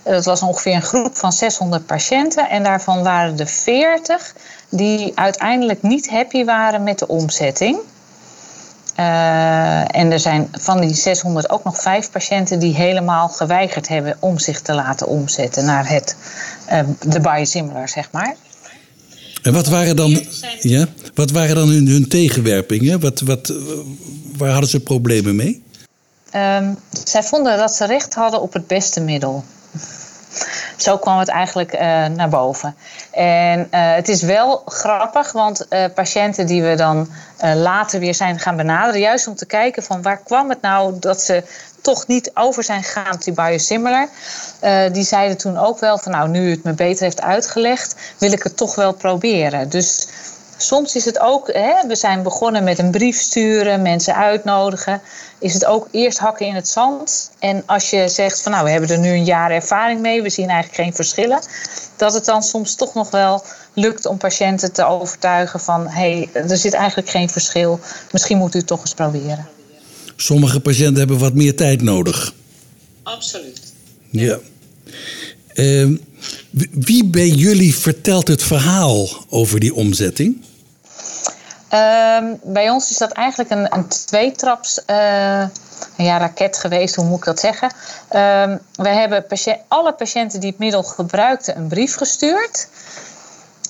Uh, 0.04 0.12
dat 0.12 0.25
was 0.25 0.42
ongeveer 0.42 0.75
een 0.75 0.83
groep 0.83 1.16
van 1.16 1.33
600 1.33 1.87
patiënten. 1.87 2.49
En 2.49 2.62
daarvan 2.62 3.02
waren 3.02 3.38
er 3.38 3.47
40 3.47 4.35
die 4.68 5.12
uiteindelijk 5.14 5.83
niet 5.83 6.11
happy 6.11 6.45
waren 6.45 6.83
met 6.83 6.99
de 6.99 7.09
omzetting. 7.09 7.78
Uh, 8.97 9.97
en 9.97 10.12
er 10.12 10.21
zijn 10.21 10.49
van 10.52 10.80
die 10.80 10.95
600 10.95 11.50
ook 11.50 11.64
nog 11.64 11.80
vijf 11.80 12.11
patiënten 12.11 12.59
die 12.59 12.75
helemaal 12.75 13.28
geweigerd 13.28 13.88
hebben 13.88 14.16
om 14.21 14.38
zich 14.38 14.61
te 14.61 14.75
laten 14.75 15.07
omzetten 15.07 15.64
naar 15.64 15.88
het, 15.88 16.16
de 17.00 17.21
biosimilar, 17.21 17.88
zeg 17.88 18.11
maar. 18.11 18.35
En 19.42 19.52
wat 19.52 19.66
waren 19.66 19.97
dan, 19.97 20.26
ja, 20.61 20.87
wat 21.14 21.30
waren 21.30 21.54
dan 21.54 21.68
hun, 21.68 21.87
hun 21.87 22.09
tegenwerpingen? 22.09 23.00
Wat, 23.00 23.21
wat, 23.21 23.52
waar 24.37 24.50
hadden 24.50 24.71
ze 24.71 24.80
problemen 24.80 25.37
mee? 25.37 25.62
Um, 26.35 26.78
zij 27.04 27.23
vonden 27.23 27.57
dat 27.57 27.75
ze 27.75 27.87
recht 27.87 28.14
hadden 28.14 28.40
op 28.40 28.52
het 28.52 28.66
beste 28.66 29.00
middel. 29.00 29.45
Zo 30.76 30.99
kwam 30.99 31.18
het 31.18 31.28
eigenlijk 31.28 31.73
uh, 31.73 31.80
naar 32.07 32.28
boven. 32.28 32.75
En 33.11 33.59
uh, 33.59 33.95
het 33.95 34.09
is 34.09 34.23
wel 34.23 34.62
grappig, 34.66 35.33
want 35.33 35.66
uh, 35.71 35.85
patiënten 35.95 36.47
die 36.47 36.62
we 36.62 36.75
dan 36.75 37.09
later 37.54 38.00
weer 38.00 38.14
zijn 38.14 38.38
gaan 38.38 38.57
benaderen, 38.57 39.00
juist 39.00 39.26
om 39.26 39.35
te 39.35 39.47
kijken 39.47 39.83
van 39.83 40.02
waar 40.02 40.23
kwam 40.25 40.49
het 40.49 40.61
nou 40.61 40.95
dat 40.99 41.23
ze 41.23 41.42
toch 41.82 42.06
niet 42.06 42.30
over 42.35 42.64
zijn 42.64 42.82
gegaan 42.82 43.16
die 43.18 43.32
biosimilar. 43.32 44.08
Uh, 44.62 44.92
die 44.92 45.04
zeiden 45.04 45.37
toen 45.37 45.58
ook 45.58 45.78
wel 45.78 45.99
van 45.99 46.12
nou, 46.12 46.28
nu 46.28 46.47
u 46.47 46.50
het 46.50 46.64
me 46.64 46.73
beter 46.73 47.04
heeft 47.04 47.23
uitgelegd, 47.23 47.94
wil 48.18 48.32
ik 48.32 48.42
het 48.42 48.56
toch 48.56 48.75
wel 48.75 48.92
proberen. 48.92 49.68
Dus 49.68 50.08
soms 50.56 50.97
is 50.97 51.04
het 51.04 51.18
ook, 51.18 51.52
hè, 51.52 51.87
we 51.87 51.97
zijn 51.97 52.23
begonnen 52.23 52.64
met 52.64 52.78
een 52.78 52.90
brief 52.90 53.20
sturen, 53.20 53.82
mensen 53.82 54.14
uitnodigen. 54.14 55.00
Is 55.38 55.54
het 55.54 55.64
ook 55.64 55.88
eerst 55.90 56.18
hakken 56.18 56.47
in 56.47 56.54
het 56.54 56.68
zand. 56.68 57.30
En 57.38 57.62
als 57.66 57.90
je 57.90 58.08
zegt 58.08 58.42
van 58.42 58.52
nou, 58.52 58.64
we 58.64 58.70
hebben 58.70 58.90
er 58.90 58.99
nu 58.99 59.11
een 59.11 59.25
jaar 59.25 59.50
ervaring 59.50 60.00
mee, 60.00 60.23
we 60.23 60.30
zien 60.30 60.49
eigenlijk 60.49 60.82
geen 60.82 60.94
verschillen. 60.94 61.40
dat 61.97 62.14
het 62.14 62.25
dan 62.25 62.42
soms 62.42 62.75
toch 62.75 62.94
nog 62.94 63.11
wel 63.11 63.44
lukt 63.73 64.06
om 64.06 64.16
patiënten 64.16 64.73
te 64.73 64.85
overtuigen 64.85 65.61
van 65.61 65.88
hé, 65.88 66.28
hey, 66.32 66.42
er 66.42 66.56
zit 66.56 66.75
eigenlijk 66.75 67.11
geen 67.11 67.30
verschil. 67.30 67.80
Misschien 68.11 68.38
moet 68.38 68.54
u 68.54 68.58
het 68.58 68.66
toch 68.66 68.80
eens 68.80 68.94
proberen. 68.94 69.58
Sommige 70.20 70.60
patiënten 70.60 70.98
hebben 70.98 71.18
wat 71.18 71.34
meer 71.34 71.56
tijd 71.56 71.82
nodig. 71.82 72.34
Absoluut. 73.02 73.60
Ja. 74.10 74.38
Uh, 75.54 75.98
wie 76.70 77.04
bij 77.04 77.28
jullie 77.28 77.76
vertelt 77.76 78.28
het 78.28 78.42
verhaal 78.42 79.08
over 79.28 79.60
die 79.60 79.75
omzetting? 79.75 80.44
Uh, 81.75 82.18
bij 82.42 82.70
ons 82.70 82.90
is 82.90 82.96
dat 82.96 83.12
eigenlijk 83.12 83.50
een, 83.50 83.75
een 83.75 83.88
tweetraps 83.88 84.78
uh, 84.78 84.94
ja, 85.96 86.18
raket 86.18 86.58
geweest, 86.58 86.94
hoe 86.94 87.04
moet 87.04 87.18
ik 87.18 87.25
dat 87.25 87.40
zeggen? 87.40 87.72
Uh, 88.12 88.54
we 88.75 88.88
hebben 88.88 89.26
patiënt, 89.26 89.58
alle 89.68 89.92
patiënten 89.92 90.40
die 90.40 90.50
het 90.50 90.58
middel 90.58 90.82
gebruikten 90.82 91.56
een 91.56 91.68
brief 91.68 91.94
gestuurd. 91.94 92.68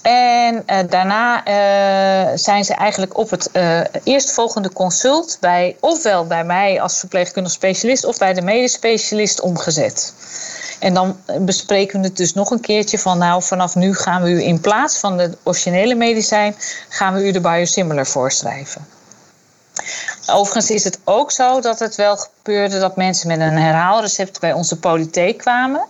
En 0.02 0.54
uh, 0.66 0.78
daarna 0.88 1.46
uh, 1.46 2.36
zijn 2.36 2.64
ze 2.64 2.74
eigenlijk 2.74 3.18
op 3.18 3.30
het 3.30 3.48
uh, 3.52 3.80
eerstvolgende 4.04 4.72
consult 4.72 5.36
bij 5.40 5.76
ofwel 5.80 6.26
bij 6.26 6.44
mij 6.44 6.80
als 6.80 6.98
verpleegkundig 6.98 7.52
specialist 7.52 8.04
of 8.04 8.18
bij 8.18 8.34
de 8.34 8.42
medisch 8.42 8.72
specialist 8.72 9.40
omgezet. 9.40 10.14
En 10.78 10.94
dan 10.94 11.16
bespreken 11.40 12.00
we 12.00 12.06
het 12.06 12.16
dus 12.16 12.34
nog 12.34 12.50
een 12.50 12.60
keertje 12.60 12.98
van 12.98 13.18
nou 13.18 13.42
vanaf 13.42 13.74
nu 13.74 13.94
gaan 13.94 14.22
we 14.22 14.30
u 14.30 14.42
in 14.42 14.60
plaats 14.60 14.98
van 14.98 15.16
de 15.16 15.36
originele 15.42 15.94
medicijn 15.94 16.54
gaan 16.88 17.14
we 17.14 17.26
u 17.26 17.30
de 17.30 17.40
biosimilar 17.40 18.06
voorschrijven. 18.06 18.86
Overigens 20.26 20.70
is 20.70 20.84
het 20.84 20.98
ook 21.04 21.30
zo 21.30 21.60
dat 21.60 21.78
het 21.78 21.94
wel 21.94 22.16
gebeurde 22.16 22.78
dat 22.78 22.96
mensen 22.96 23.28
met 23.28 23.40
een 23.40 23.58
herhaalrecept 23.58 24.40
bij 24.40 24.52
onze 24.52 24.78
polytheek 24.78 25.38
kwamen 25.38 25.86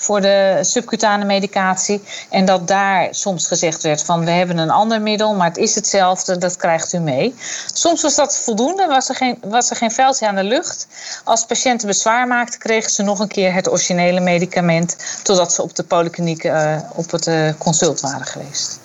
voor 0.00 0.20
de 0.20 0.58
subcutane 0.60 1.24
medicatie. 1.24 2.02
En 2.30 2.44
dat 2.44 2.68
daar 2.68 3.08
soms 3.10 3.46
gezegd 3.46 3.82
werd 3.82 4.02
van 4.02 4.24
we 4.24 4.30
hebben 4.30 4.58
een 4.58 4.70
ander 4.70 5.00
middel, 5.00 5.34
maar 5.34 5.48
het 5.48 5.56
is 5.56 5.74
hetzelfde, 5.74 6.38
dat 6.38 6.56
krijgt 6.56 6.92
u 6.92 6.98
mee. 6.98 7.34
Soms 7.72 8.02
was 8.02 8.14
dat 8.14 8.36
voldoende, 8.36 8.86
was 8.86 9.08
er 9.08 9.14
geen, 9.14 9.38
was 9.44 9.70
er 9.70 9.76
geen 9.76 9.90
veldje 9.90 10.28
aan 10.28 10.34
de 10.34 10.44
lucht. 10.44 10.86
Als 11.24 11.44
patiënten 11.44 11.86
bezwaar 11.86 12.26
maakten, 12.26 12.58
kregen 12.58 12.90
ze 12.90 13.02
nog 13.02 13.18
een 13.18 13.28
keer 13.28 13.54
het 13.54 13.68
originele 13.68 14.20
medicament, 14.20 14.96
totdat 15.22 15.52
ze 15.52 15.62
op 15.62 15.76
de 15.76 15.82
polykliniek 15.82 16.44
uh, 16.44 16.76
op 16.94 17.10
het 17.10 17.26
uh, 17.26 17.50
consult 17.58 18.00
waren 18.00 18.26
geweest. 18.26 18.78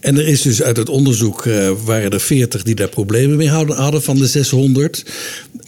En 0.00 0.16
er 0.16 0.28
is 0.28 0.42
dus 0.42 0.62
uit 0.62 0.76
het 0.76 0.88
onderzoek, 0.88 1.44
uh, 1.44 1.70
waren 1.84 2.10
er 2.10 2.20
40 2.20 2.62
die 2.62 2.74
daar 2.74 2.88
problemen 2.88 3.36
mee 3.36 3.50
hadden, 3.50 4.02
van 4.02 4.16
de 4.16 4.26
600. 4.26 5.04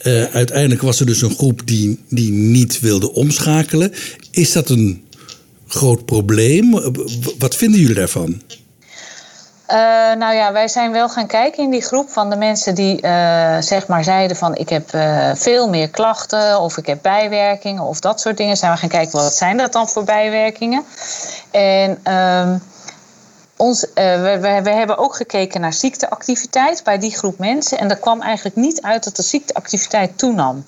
Uh, 0.02 0.24
uiteindelijk 0.24 0.82
was 0.82 1.00
er 1.00 1.06
dus 1.06 1.22
een 1.22 1.34
groep 1.34 1.60
die, 1.64 2.00
die 2.08 2.30
niet 2.32 2.80
wilde 2.80 3.12
omschakelen. 3.12 3.92
Is 4.30 4.52
dat 4.52 4.68
een 4.68 5.04
groot 5.66 6.04
probleem? 6.04 6.70
Wat 7.38 7.56
vinden 7.56 7.80
jullie 7.80 7.94
daarvan? 7.94 8.42
Nou 10.18 10.34
ja, 10.34 10.52
wij 10.52 10.68
zijn 10.68 10.92
wel 10.92 11.08
gaan 11.08 11.26
kijken 11.26 11.64
in 11.64 11.70
die 11.70 11.82
groep 11.82 12.10
van 12.10 12.30
de 12.30 12.36
mensen 12.36 12.74
die 12.74 12.98
zeg 13.60 13.86
maar 13.86 14.04
zeiden 14.04 14.36
van 14.36 14.56
ik 14.56 14.68
heb 14.68 14.88
veel 15.34 15.68
meer 15.68 15.88
klachten 15.88 16.60
of 16.60 16.76
ik 16.76 16.86
heb 16.86 16.98
bijwerkingen 17.02 17.82
of 17.82 18.00
dat 18.00 18.20
soort 18.20 18.36
dingen. 18.36 18.56
Zijn 18.56 18.72
we 18.72 18.78
gaan 18.78 18.88
kijken 18.88 19.18
wat 19.18 19.36
zijn 19.36 19.56
dat 19.56 19.72
dan 19.72 19.88
voor 19.88 20.04
bijwerkingen. 20.04 20.84
En 21.50 21.98
ehm, 22.02 22.56
ons, 23.56 23.84
uh, 23.84 23.92
we, 23.94 24.60
we, 24.62 24.70
hebben 24.70 24.98
ook 24.98 25.14
gekeken 25.14 25.60
naar 25.60 25.72
ziekteactiviteit 25.72 26.84
bij 26.84 26.98
die 26.98 27.16
groep 27.16 27.38
mensen. 27.38 27.78
En 27.78 27.90
er 27.90 27.96
kwam 27.96 28.22
eigenlijk 28.22 28.56
niet 28.56 28.82
uit 28.82 29.04
dat 29.04 29.16
de 29.16 29.22
ziekteactiviteit 29.22 30.18
toenam. 30.18 30.64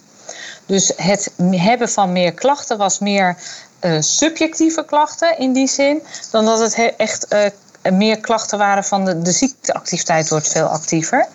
Dus 0.67 0.93
het 0.97 1.33
hebben 1.51 1.89
van 1.89 2.13
meer 2.13 2.33
klachten 2.33 2.79
was 2.79 2.99
meer 2.99 3.37
uh, 3.81 4.01
subjectieve 4.01 4.85
klachten 4.85 5.39
in 5.39 5.53
die 5.53 5.69
zin, 5.69 6.03
dan 6.31 6.45
dat 6.45 6.61
het 6.61 6.77
he, 6.77 6.85
echt 6.85 7.27
uh, 7.33 7.93
meer 7.93 8.21
klachten 8.21 8.59
waren 8.59 8.85
van 8.85 9.05
de, 9.05 9.23
de 9.23 9.33
ziekteactiviteit 9.33 10.29
wordt 10.29 10.49
veel 10.49 10.67
actiever. 10.67 11.27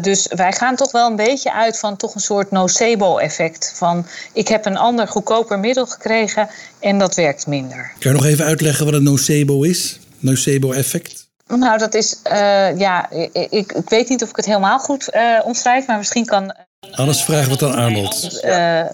Dus 0.00 0.26
wij 0.34 0.52
gaan 0.52 0.76
toch 0.76 0.92
wel 0.92 1.06
een 1.06 1.16
beetje 1.16 1.52
uit 1.52 1.78
van 1.78 1.96
toch 1.96 2.14
een 2.14 2.20
soort 2.20 2.50
nocebo-effect. 2.50 3.72
Van 3.74 4.06
ik 4.32 4.48
heb 4.48 4.66
een 4.66 4.76
ander 4.76 5.08
goedkoper 5.08 5.58
middel 5.58 5.86
gekregen 5.86 6.48
en 6.80 6.98
dat 6.98 7.14
werkt 7.14 7.46
minder. 7.46 7.92
Kan 7.98 8.10
je 8.10 8.16
nog 8.16 8.26
even 8.26 8.44
uitleggen 8.44 8.84
wat 8.84 8.94
een 8.94 9.02
nocebo 9.02 9.62
is? 9.62 9.98
Nocebo-effect? 10.18 11.28
Nou, 11.46 11.78
dat 11.78 11.94
is, 11.94 12.16
uh, 12.32 12.78
ja, 12.78 13.10
ik, 13.10 13.72
ik, 13.72 13.88
weet 13.88 14.08
niet 14.08 14.22
of 14.22 14.28
ik 14.28 14.36
het 14.36 14.44
helemaal 14.44 14.78
goed 14.78 15.14
uh, 15.14 15.40
omschrijf, 15.44 15.86
maar 15.86 15.96
misschien 15.96 16.26
kan. 16.26 16.54
Anders 16.90 17.24
vragen 17.24 17.46
we 17.46 17.52
het 17.52 17.62
aan 17.62 17.74
Arnold. 17.74 18.40
Uh, 18.44 18.84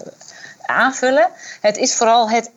aanvullen. 0.65 1.29
Het 1.61 1.77
is 1.77 1.93
vooral 1.93 2.29
het 2.29 2.51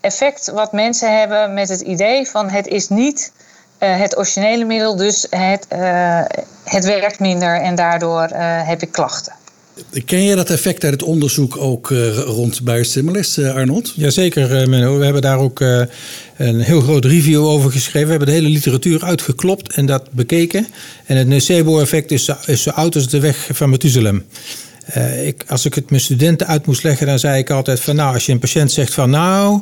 effect 0.00 0.50
wat 0.50 0.72
mensen 0.72 1.18
hebben 1.18 1.54
met 1.54 1.68
het 1.68 1.80
idee 1.80 2.28
van 2.28 2.50
het 2.50 2.66
is 2.66 2.88
niet 2.88 3.32
het 3.78 4.16
originele 4.16 4.64
middel, 4.64 4.96
dus 4.96 5.26
het, 5.30 5.66
het 6.64 6.84
werkt 6.84 7.18
minder 7.18 7.60
en 7.60 7.74
daardoor 7.74 8.28
heb 8.40 8.82
ik 8.82 8.92
klachten. 8.92 9.32
Ken 10.04 10.22
je 10.22 10.34
dat 10.34 10.50
effect 10.50 10.84
uit 10.84 10.92
het 10.92 11.02
onderzoek 11.02 11.56
ook 11.56 11.90
uh, 11.90 12.18
rond 12.18 12.62
biosimilars, 12.62 13.38
uh, 13.38 13.54
Arnold? 13.54 13.92
Jazeker, 13.96 14.60
uh, 14.60 14.66
Menno. 14.66 14.98
We 14.98 15.04
hebben 15.04 15.22
daar 15.22 15.38
ook 15.38 15.60
een 16.36 16.60
heel 16.60 16.80
groot 16.80 17.04
review 17.04 17.44
over 17.44 17.70
geschreven. 17.70 18.04
We 18.04 18.10
hebben 18.10 18.28
de 18.28 18.34
hele 18.34 18.48
literatuur 18.48 19.04
uitgeklopt 19.04 19.74
en 19.74 19.86
dat 19.86 20.10
bekeken. 20.10 20.66
En 21.06 21.16
het 21.16 21.28
nocebo-effect 21.28 22.10
is, 22.10 22.30
is 22.46 22.62
zo 22.62 22.70
oud 22.70 22.94
als 22.94 23.08
de 23.08 23.20
weg 23.20 23.48
van 23.52 23.70
Methuselem. 23.70 24.24
ik, 25.24 25.44
als 25.48 25.64
ik 25.64 25.74
het 25.74 25.90
mijn 25.90 26.02
studenten 26.02 26.46
uit 26.46 26.66
moest 26.66 26.82
leggen, 26.82 27.06
dan 27.06 27.18
zei 27.18 27.38
ik 27.38 27.50
altijd 27.50 27.80
van 27.80 27.96
nou, 27.96 28.14
als 28.14 28.26
je 28.26 28.32
een 28.32 28.38
patiënt 28.38 28.72
zegt 28.72 28.94
van 28.94 29.10
nou, 29.10 29.60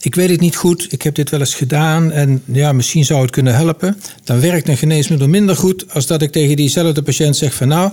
ik 0.00 0.14
weet 0.14 0.30
het 0.30 0.40
niet 0.40 0.56
goed, 0.56 0.86
ik 0.92 1.02
heb 1.02 1.14
dit 1.14 1.30
wel 1.30 1.40
eens 1.40 1.54
gedaan 1.54 2.12
en 2.12 2.42
ja, 2.44 2.72
misschien 2.72 3.04
zou 3.04 3.20
het 3.20 3.30
kunnen 3.30 3.54
helpen, 3.54 4.00
dan 4.24 4.40
werkt 4.40 4.68
een 4.68 4.76
geneesmiddel 4.76 5.28
minder 5.28 5.56
goed 5.56 5.84
als 5.92 6.06
dat 6.06 6.22
ik 6.22 6.32
tegen 6.32 6.56
diezelfde 6.56 7.02
patiënt 7.02 7.36
zeg 7.36 7.54
van 7.54 7.68
nou, 7.68 7.92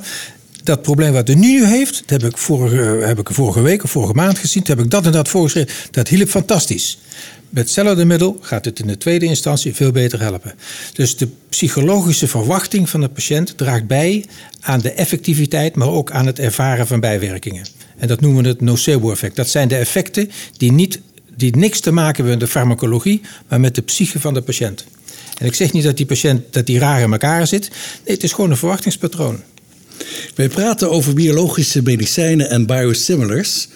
dat 0.65 0.81
probleem 0.81 1.13
wat 1.13 1.29
u 1.29 1.35
nu 1.35 1.65
heeft, 1.65 2.03
dat 2.05 2.21
heb 2.21 2.31
ik 2.31 2.37
vorige, 2.37 3.05
heb 3.05 3.19
ik 3.19 3.29
vorige 3.31 3.61
week 3.61 3.83
of 3.83 3.91
vorige 3.91 4.13
maand 4.13 4.37
gezien, 4.37 4.63
heb 4.65 4.79
ik 4.79 4.89
dat 4.89 5.05
en 5.05 5.11
dat 5.11 5.27
voorgeschreven. 5.27 5.73
Dat 5.91 6.07
hielp 6.07 6.29
fantastisch. 6.29 6.97
Met 7.49 7.63
hetzelfde 7.63 8.05
middel 8.05 8.37
gaat 8.41 8.65
het 8.65 8.79
in 8.79 8.87
de 8.87 8.97
tweede 8.97 9.25
instantie 9.25 9.75
veel 9.75 9.91
beter 9.91 10.19
helpen. 10.19 10.53
Dus 10.93 11.17
de 11.17 11.27
psychologische 11.49 12.27
verwachting 12.27 12.89
van 12.89 13.01
de 13.01 13.09
patiënt 13.09 13.57
draagt 13.57 13.87
bij 13.87 14.25
aan 14.61 14.79
de 14.79 14.91
effectiviteit, 14.91 15.75
maar 15.75 15.87
ook 15.87 16.11
aan 16.11 16.25
het 16.25 16.39
ervaren 16.39 16.87
van 16.87 16.99
bijwerkingen. 16.99 17.65
En 17.97 18.07
dat 18.07 18.21
noemen 18.21 18.43
we 18.43 18.49
het 18.49 18.61
nocebo-effect. 18.61 19.35
Dat 19.35 19.49
zijn 19.49 19.67
de 19.67 19.75
effecten 19.75 20.31
die, 20.57 20.71
niet, 20.71 20.99
die 21.35 21.55
niks 21.55 21.79
te 21.79 21.91
maken 21.91 22.15
hebben 22.15 22.31
met 22.31 22.39
de 22.39 22.47
farmacologie, 22.47 23.21
maar 23.47 23.59
met 23.59 23.75
de 23.75 23.81
psyche 23.81 24.19
van 24.19 24.33
de 24.33 24.41
patiënt. 24.41 24.85
En 25.37 25.45
ik 25.45 25.53
zeg 25.53 25.71
niet 25.71 25.83
dat 25.83 25.97
die 25.97 26.05
patiënt 26.05 26.53
dat 26.53 26.65
die 26.65 26.79
raar 26.79 27.01
in 27.01 27.11
elkaar 27.11 27.47
zit. 27.47 27.69
Nee, 27.69 28.15
het 28.15 28.23
is 28.23 28.33
gewoon 28.33 28.51
een 28.51 28.57
verwachtingspatroon. 28.57 29.41
Wij 30.35 30.49
praten 30.49 30.91
over 30.91 31.13
biologische 31.13 31.81
medicijnen 31.81 32.49
en 32.49 32.65
biosimilars. 32.65 33.67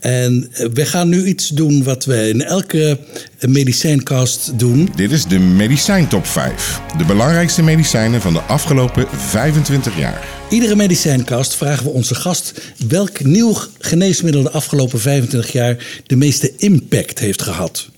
En 0.00 0.50
we 0.72 0.86
gaan 0.86 1.08
nu 1.08 1.24
iets 1.26 1.48
doen 1.48 1.82
wat 1.82 2.04
wij 2.04 2.28
in 2.28 2.42
elke 2.42 2.98
medicijncast 3.40 4.58
doen. 4.58 4.88
Dit 4.96 5.12
is 5.12 5.24
de 5.24 5.38
Medicijn 5.38 6.08
Top 6.08 6.26
5. 6.26 6.80
De 6.98 7.04
belangrijkste 7.04 7.62
medicijnen 7.62 8.20
van 8.20 8.32
de 8.32 8.40
afgelopen 8.40 9.06
25 9.16 9.98
jaar. 9.98 10.26
Iedere 10.50 10.76
medicijncast 10.76 11.54
vragen 11.54 11.84
we 11.84 11.90
onze 11.90 12.14
gast 12.14 12.60
welk 12.88 13.24
nieuw 13.24 13.56
geneesmiddel 13.78 14.42
de 14.42 14.50
afgelopen 14.50 15.00
25 15.00 15.52
jaar 15.52 16.02
de 16.06 16.16
meeste 16.16 16.52
impact 16.56 17.18
heeft 17.18 17.42
gehad. 17.42 17.88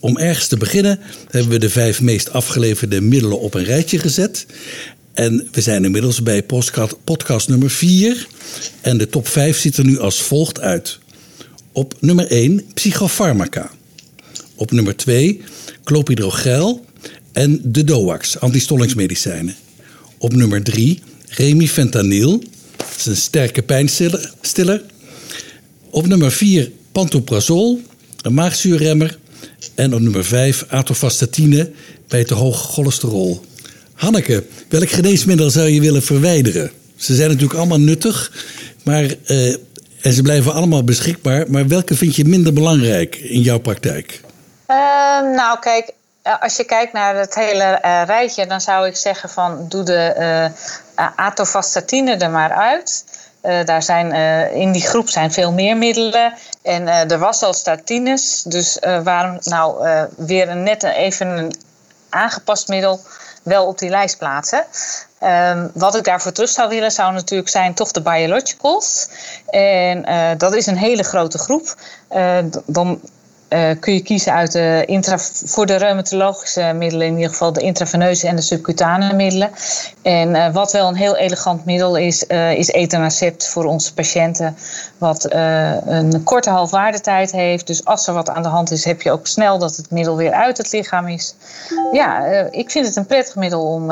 Om 0.00 0.18
ergens 0.18 0.46
te 0.46 0.56
beginnen 0.56 0.98
hebben 1.30 1.50
we 1.52 1.58
de 1.58 1.70
vijf 1.70 2.00
meest 2.00 2.32
afgeleverde 2.32 3.00
middelen 3.00 3.40
op 3.40 3.54
een 3.54 3.64
rijtje 3.64 3.98
gezet. 3.98 4.46
En 5.18 5.48
we 5.52 5.60
zijn 5.60 5.84
inmiddels 5.84 6.22
bij 6.22 6.42
podcast, 6.42 6.96
podcast 7.04 7.48
nummer 7.48 7.70
4. 7.70 8.26
En 8.80 8.98
de 8.98 9.08
top 9.08 9.28
5 9.28 9.58
ziet 9.58 9.76
er 9.76 9.84
nu 9.84 9.98
als 9.98 10.22
volgt 10.22 10.60
uit. 10.60 10.98
Op 11.72 11.94
nummer 12.00 12.26
1 12.26 12.64
psychofarmaca. 12.74 13.70
Op 14.54 14.70
nummer 14.70 14.96
2 14.96 15.40
clopidogrel 15.84 16.84
en 17.32 17.60
de 17.64 17.84
DOAX, 17.84 18.40
antistollingsmedicijnen. 18.40 19.56
Op 20.18 20.34
nummer 20.34 20.62
3 20.62 21.02
remifentanil, 21.28 22.42
dat 22.76 22.94
is 22.96 23.06
een 23.06 23.16
sterke 23.16 23.62
pijnstiller. 23.62 24.84
Op 25.90 26.06
nummer 26.06 26.32
4 26.32 26.70
pantoprazol, 26.92 27.82
een 28.22 28.34
maagzuurremmer. 28.34 29.18
En 29.74 29.94
op 29.94 30.00
nummer 30.00 30.24
5 30.24 30.64
atovastatine 30.68 31.70
bij 32.08 32.24
te 32.24 32.34
hoog 32.34 32.72
cholesterol. 32.72 33.46
Hanneke, 33.98 34.44
welk 34.68 34.88
geneesmiddel 34.88 35.50
zou 35.50 35.68
je 35.68 35.80
willen 35.80 36.02
verwijderen? 36.02 36.70
Ze 36.96 37.14
zijn 37.14 37.28
natuurlijk 37.28 37.58
allemaal 37.58 37.78
nuttig, 37.78 38.32
maar, 38.84 39.02
uh, 39.02 39.52
en 40.02 40.12
ze 40.12 40.22
blijven 40.22 40.52
allemaal 40.52 40.84
beschikbaar. 40.84 41.50
Maar 41.50 41.68
welke 41.68 41.94
vind 41.94 42.16
je 42.16 42.24
minder 42.24 42.52
belangrijk 42.52 43.16
in 43.16 43.40
jouw 43.40 43.58
praktijk? 43.58 44.20
Uh, 44.68 44.76
nou, 45.20 45.58
kijk, 45.60 45.92
als 46.40 46.56
je 46.56 46.64
kijkt 46.64 46.92
naar 46.92 47.16
het 47.16 47.34
hele 47.34 47.80
uh, 47.84 48.02
rijtje, 48.06 48.46
dan 48.46 48.60
zou 48.60 48.86
ik 48.86 48.96
zeggen 48.96 49.28
van 49.28 49.66
doe 49.68 49.82
de 49.82 50.50
atovastatine 51.16 52.16
er 52.16 52.30
maar 52.30 52.52
uit. 52.52 53.04
daar 53.64 53.82
zijn, 53.82 54.12
in 54.52 54.72
die 54.72 54.82
groep 54.82 55.08
zijn 55.08 55.32
veel 55.32 55.52
meer 55.52 55.76
middelen. 55.76 56.32
En 56.62 56.86
er 56.86 57.18
was 57.18 57.42
al 57.42 57.52
statines. 57.52 58.42
Dus 58.42 58.78
waarom 59.02 59.38
nou 59.42 59.88
weer 60.16 60.48
een, 60.48 60.62
net 60.62 60.82
even 60.82 61.26
een 61.26 61.52
aangepast 62.08 62.68
middel 62.68 63.00
wel 63.42 63.66
op 63.66 63.78
die 63.78 63.90
lijst 63.90 64.18
plaatsen? 64.18 64.64
Um, 65.22 65.70
wat 65.74 65.96
ik 65.96 66.04
daarvoor 66.04 66.32
terug 66.32 66.50
zou 66.50 66.68
willen, 66.68 66.90
zou 66.90 67.12
natuurlijk 67.12 67.48
zijn 67.48 67.74
toch 67.74 67.90
de 67.90 68.02
biologicals. 68.02 69.08
En 69.46 70.08
uh, 70.08 70.30
dat 70.36 70.54
is 70.54 70.66
een 70.66 70.76
hele 70.76 71.02
grote 71.02 71.38
groep. 71.38 71.74
Uh, 72.12 72.38
dan 72.66 73.00
uh, 73.48 73.70
kun 73.80 73.94
je 73.94 74.00
kiezen 74.00 74.32
uit 74.32 74.52
de 74.52 74.82
intra, 74.86 75.18
voor 75.44 75.66
de 75.66 75.76
reumatologische 75.76 76.72
middelen, 76.76 77.06
in 77.06 77.14
ieder 77.14 77.30
geval 77.30 77.52
de 77.52 77.60
intraveneuze 77.60 78.26
en 78.26 78.36
de 78.36 78.42
subcutane 78.42 79.12
middelen. 79.12 79.50
En 80.02 80.28
uh, 80.28 80.52
wat 80.52 80.72
wel 80.72 80.88
een 80.88 80.94
heel 80.94 81.16
elegant 81.16 81.64
middel 81.64 81.96
is, 81.96 82.24
uh, 82.28 82.52
is 82.52 82.68
etanercept 82.68 83.48
voor 83.48 83.64
onze 83.64 83.94
patiënten. 83.94 84.56
Wat 84.98 85.26
een 85.30 86.22
korte 86.24 86.50
halfwaardetijd 86.50 87.32
heeft. 87.32 87.66
Dus 87.66 87.84
als 87.84 88.06
er 88.06 88.14
wat 88.14 88.28
aan 88.28 88.42
de 88.42 88.48
hand 88.48 88.70
is, 88.70 88.84
heb 88.84 89.02
je 89.02 89.10
ook 89.10 89.26
snel 89.26 89.58
dat 89.58 89.76
het 89.76 89.90
middel 89.90 90.16
weer 90.16 90.32
uit 90.32 90.58
het 90.58 90.72
lichaam 90.72 91.08
is. 91.08 91.34
Ja, 91.92 92.24
ik 92.50 92.70
vind 92.70 92.86
het 92.86 92.96
een 92.96 93.06
prettig 93.06 93.34
middel 93.34 93.62
om 93.62 93.86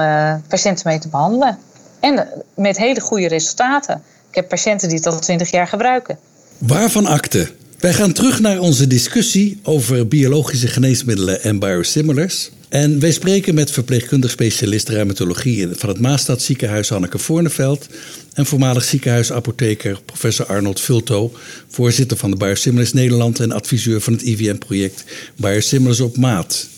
patiënten 0.48 0.88
mee 0.88 0.98
te 0.98 1.08
behandelen. 1.08 1.58
En 2.00 2.28
met 2.54 2.76
hele 2.76 3.00
goede 3.00 3.28
resultaten. 3.28 4.02
Ik 4.28 4.34
heb 4.34 4.48
patiënten 4.48 4.88
die 4.88 4.96
het 4.96 5.06
al 5.06 5.18
20 5.18 5.50
jaar 5.50 5.66
gebruiken. 5.66 6.18
Waarvan 6.58 7.06
akte? 7.06 7.52
Wij 7.86 7.94
gaan 7.94 8.12
terug 8.12 8.40
naar 8.40 8.58
onze 8.58 8.86
discussie 8.86 9.58
over 9.62 10.08
biologische 10.08 10.66
geneesmiddelen 10.66 11.42
en 11.42 11.58
biosimilars. 11.58 12.50
En 12.68 13.00
wij 13.00 13.12
spreken 13.12 13.54
met 13.54 13.70
verpleegkundig 13.70 14.30
specialist 14.30 14.88
reumatologie 14.88 15.68
van 15.72 15.88
het 15.88 16.00
Maastad 16.00 16.42
ziekenhuis 16.42 16.88
Hanneke 16.88 17.18
Voorneveld 17.18 17.86
en 18.32 18.46
voormalig 18.46 18.84
ziekenhuisapotheker 18.84 20.00
professor 20.04 20.46
Arnold 20.46 20.80
Vulto, 20.80 21.32
voorzitter 21.68 22.16
van 22.16 22.30
de 22.30 22.36
Biosimilars 22.36 22.92
Nederland 22.92 23.40
en 23.40 23.52
adviseur 23.52 24.00
van 24.00 24.12
het 24.12 24.22
IVM-project 24.22 25.04
Biosimilars 25.36 26.00
op 26.00 26.16
Maat. 26.16 26.68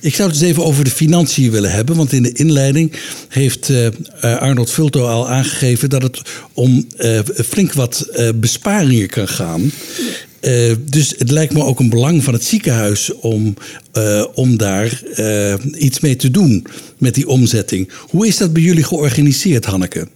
Ik 0.00 0.14
zou 0.14 0.28
het 0.28 0.38
eens 0.38 0.48
even 0.48 0.64
over 0.64 0.84
de 0.84 0.90
financiën 0.90 1.50
willen 1.50 1.70
hebben. 1.70 1.96
Want 1.96 2.12
in 2.12 2.22
de 2.22 2.32
inleiding 2.32 2.92
heeft 3.28 3.68
uh, 3.68 3.86
Arnold 4.20 4.70
Vulto 4.70 5.06
al 5.06 5.28
aangegeven 5.28 5.90
dat 5.90 6.02
het 6.02 6.22
om 6.52 6.86
uh, 6.98 7.20
flink 7.48 7.72
wat 7.72 8.06
besparingen 8.34 9.08
kan 9.08 9.28
gaan. 9.28 9.72
Uh, 10.40 10.76
dus 10.80 11.14
het 11.18 11.30
lijkt 11.30 11.52
me 11.52 11.64
ook 11.64 11.78
een 11.78 11.88
belang 11.88 12.24
van 12.24 12.34
het 12.34 12.44
ziekenhuis 12.44 13.14
om, 13.14 13.54
uh, 13.92 14.24
om 14.34 14.56
daar 14.56 15.02
uh, 15.16 15.54
iets 15.74 16.00
mee 16.00 16.16
te 16.16 16.30
doen 16.30 16.66
met 16.98 17.14
die 17.14 17.28
omzetting. 17.28 17.92
Hoe 18.10 18.26
is 18.26 18.36
dat 18.36 18.52
bij 18.52 18.62
jullie 18.62 18.84
georganiseerd, 18.84 19.64
Hanneke? 19.64 20.08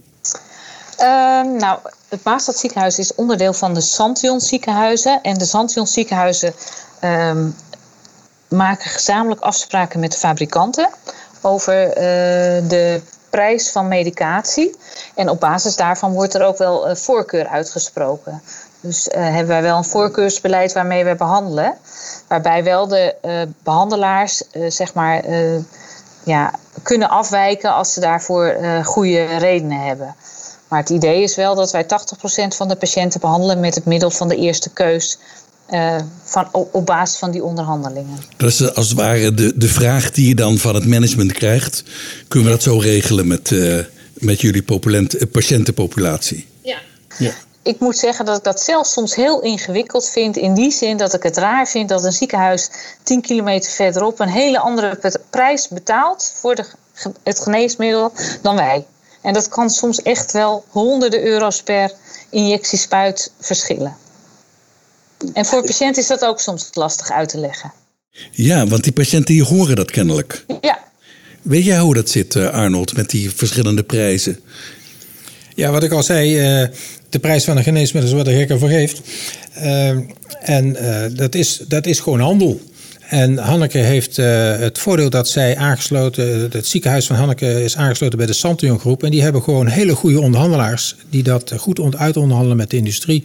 Ehm, 0.97 1.57
nou, 1.57 1.79
het 2.09 2.25
Maastad 2.25 2.57
ziekenhuis 2.57 2.99
is 2.99 3.15
onderdeel 3.15 3.53
van 3.53 3.75
de 3.75 3.81
Santion 3.81 4.41
ziekenhuizen. 4.41 5.21
En 5.23 5.35
de 5.39 5.45
Santion 5.45 5.87
ziekenhuizen 5.87 6.55
ehm, 7.01 7.49
maken 8.49 8.91
gezamenlijk 8.91 9.41
afspraken 9.41 10.01
met 10.01 10.13
de 10.13 10.19
fabrikanten 10.19 10.89
over 11.41 11.75
de 12.69 13.01
prijs 13.31 13.71
van 13.71 13.89
medicatie. 13.89 14.77
En 15.15 15.29
op 15.29 15.41
basis 15.41 15.77
daarvan 15.77 16.13
wordt 16.13 16.35
er 16.35 16.43
ook 16.43 16.59
wel 16.59 16.97
voorkeur 16.97 17.47
uitgesproken. 17.47 18.43
Dus 18.83 19.09
uh, 19.09 19.15
hebben 19.15 19.47
wij 19.47 19.63
wel 19.63 19.77
een 19.77 19.85
voorkeursbeleid 19.85 20.73
waarmee 20.73 21.05
we 21.05 21.15
behandelen. 21.15 21.75
Waarbij 22.29 22.65
wel 22.65 22.89
de 22.89 23.15
behandelaars 23.63 24.43
zeg 24.69 24.95
maar, 24.95 25.25
ja, 26.25 26.55
kunnen 26.83 27.09
afwijken 27.09 27.75
als 27.75 27.93
ze 27.93 28.01
daarvoor 28.01 28.57
goede 28.83 29.25
redenen 29.25 29.81
hebben. 29.81 30.15
Maar 30.69 30.81
het 30.81 30.91
idee 30.91 31.23
is 31.23 31.37
wel 31.37 31.55
dat 31.55 31.71
wij 31.71 31.85
80% 31.85 31.87
van 32.49 32.69
de 32.69 32.77
patiënten 32.77 33.21
behandelen 33.21 33.61
met 33.61 33.75
het 33.75 33.85
middel 33.85 34.11
van 34.11 34.29
de 34.29 34.37
eerste 34.37 34.71
keus 34.71 35.19
uh, 35.73 35.97
van, 36.23 36.49
op, 36.53 36.87
basis 36.87 37.19
van 37.19 37.31
die 37.31 37.45
onderhandelingen. 37.45 38.19
Dat 38.37 38.49
is 38.49 38.75
als 38.75 38.89
het 38.89 38.99
ware 38.99 39.35
de, 39.35 39.53
de 39.57 39.69
vraag 39.69 40.11
die 40.11 40.29
je 40.29 40.35
dan 40.35 40.59
van 40.59 40.75
het 40.75 40.87
management 40.87 41.33
krijgt. 41.33 41.85
Kunnen 42.29 42.49
we 42.49 42.55
dat 42.55 42.63
zo 42.65 42.79
regelen 42.79 43.27
met, 43.27 43.51
uh, 43.51 43.79
met 44.15 44.41
jullie 44.41 44.65
eh, 44.65 45.31
patiëntenpopulatie? 45.33 46.47
Ja. 46.63 46.79
ja. 47.19 47.33
Ik 47.63 47.81
moet 47.81 47.97
zeggen 47.97 48.25
dat 48.25 48.37
ik 48.37 48.45
dat 48.45 48.61
zelf 48.61 48.87
soms 48.87 49.15
heel 49.15 49.41
ingewikkeld 49.41 50.09
vind. 50.09 50.37
In 50.37 50.55
die 50.55 50.71
zin 50.71 50.97
dat 50.97 51.15
ik 51.15 51.23
het 51.23 51.37
raar 51.37 51.69
vind 51.69 51.89
dat 51.89 52.05
een 52.05 52.13
ziekenhuis 52.13 52.71
10 53.03 53.21
kilometer 53.21 53.71
verderop 53.71 54.21
een 54.21 54.29
hele 54.29 54.59
andere 54.59 54.99
prijs 55.31 55.69
betaalt 55.69 56.33
voor 56.35 56.55
de, 56.55 56.65
het 57.23 57.41
geneesmiddel 57.41 58.13
dan 58.43 58.55
wij. 58.55 58.87
En 59.23 59.33
dat 59.33 59.49
kan 59.49 59.71
soms 59.71 60.03
echt 60.03 60.33
wel 60.33 60.65
honderden 60.69 61.23
euro's 61.25 61.63
per 61.63 61.93
injectiespuit 62.31 63.33
verschillen. 63.41 63.97
En 65.33 65.45
voor 65.45 65.65
patiënten 65.65 66.03
is 66.03 66.09
dat 66.09 66.25
ook 66.25 66.41
soms 66.41 66.69
lastig 66.73 67.11
uit 67.11 67.29
te 67.29 67.39
leggen. 67.39 67.73
Ja, 68.31 68.67
want 68.67 68.85
die 68.85 68.93
patiënten 68.93 69.35
die 69.35 69.45
horen 69.45 69.77
dat 69.77 69.91
kennelijk. 69.91 70.45
Ja. 70.61 70.79
Weet 71.43 71.65
jij 71.65 71.79
hoe 71.79 71.95
dat 71.95 72.11
zit, 72.11 72.37
eh, 72.37 72.51
Arnold, 72.51 72.97
met 72.97 73.11
die 73.11 73.31
verschillende 73.31 73.83
prijzen? 73.83 74.41
Ja, 75.55 75.71
wat 75.71 75.83
ik 75.83 75.93
al 75.93 76.03
zei, 76.03 76.39
eh, 76.39 76.69
de 77.13 77.19
prijs 77.19 77.45
van 77.45 77.57
een 77.57 77.63
geneesmiddel 77.63 78.11
is 78.11 78.17
wat 78.17 78.27
de 78.27 78.39
gek 78.39 78.51
ervoor 78.51 78.69
geeft. 78.69 79.01
Uh, 79.59 79.89
en 80.41 80.77
dat, 81.15 81.35
is, 81.35 81.65
dat 81.69 81.87
is 81.87 82.01
gewoon 82.01 82.21
handel. 82.21 82.61
En 83.13 83.39
Hanneke 83.39 83.79
heeft 83.79 84.19
uh, 84.19 84.57
het 84.59 84.79
voordeel 84.79 85.11
dat 85.11 85.29
zij 85.29 85.57
aangesloten, 85.57 86.49
het 86.53 86.67
ziekenhuis 86.67 87.07
van 87.07 87.17
Hanneke 87.17 87.65
is 87.65 87.77
aangesloten 87.77 88.19
bij 88.19 88.27
de 88.27 88.33
Santion 88.33 88.79
Groep. 88.79 89.03
En 89.03 89.11
die 89.11 89.23
hebben 89.23 89.43
gewoon 89.43 89.67
hele 89.67 89.95
goede 89.95 90.21
onderhandelaars 90.21 90.97
die 91.11 91.23
dat 91.23 91.53
goed 91.57 91.97
uitonderhandelen 91.97 92.57
met 92.57 92.71
de 92.71 92.77
industrie. 92.77 93.25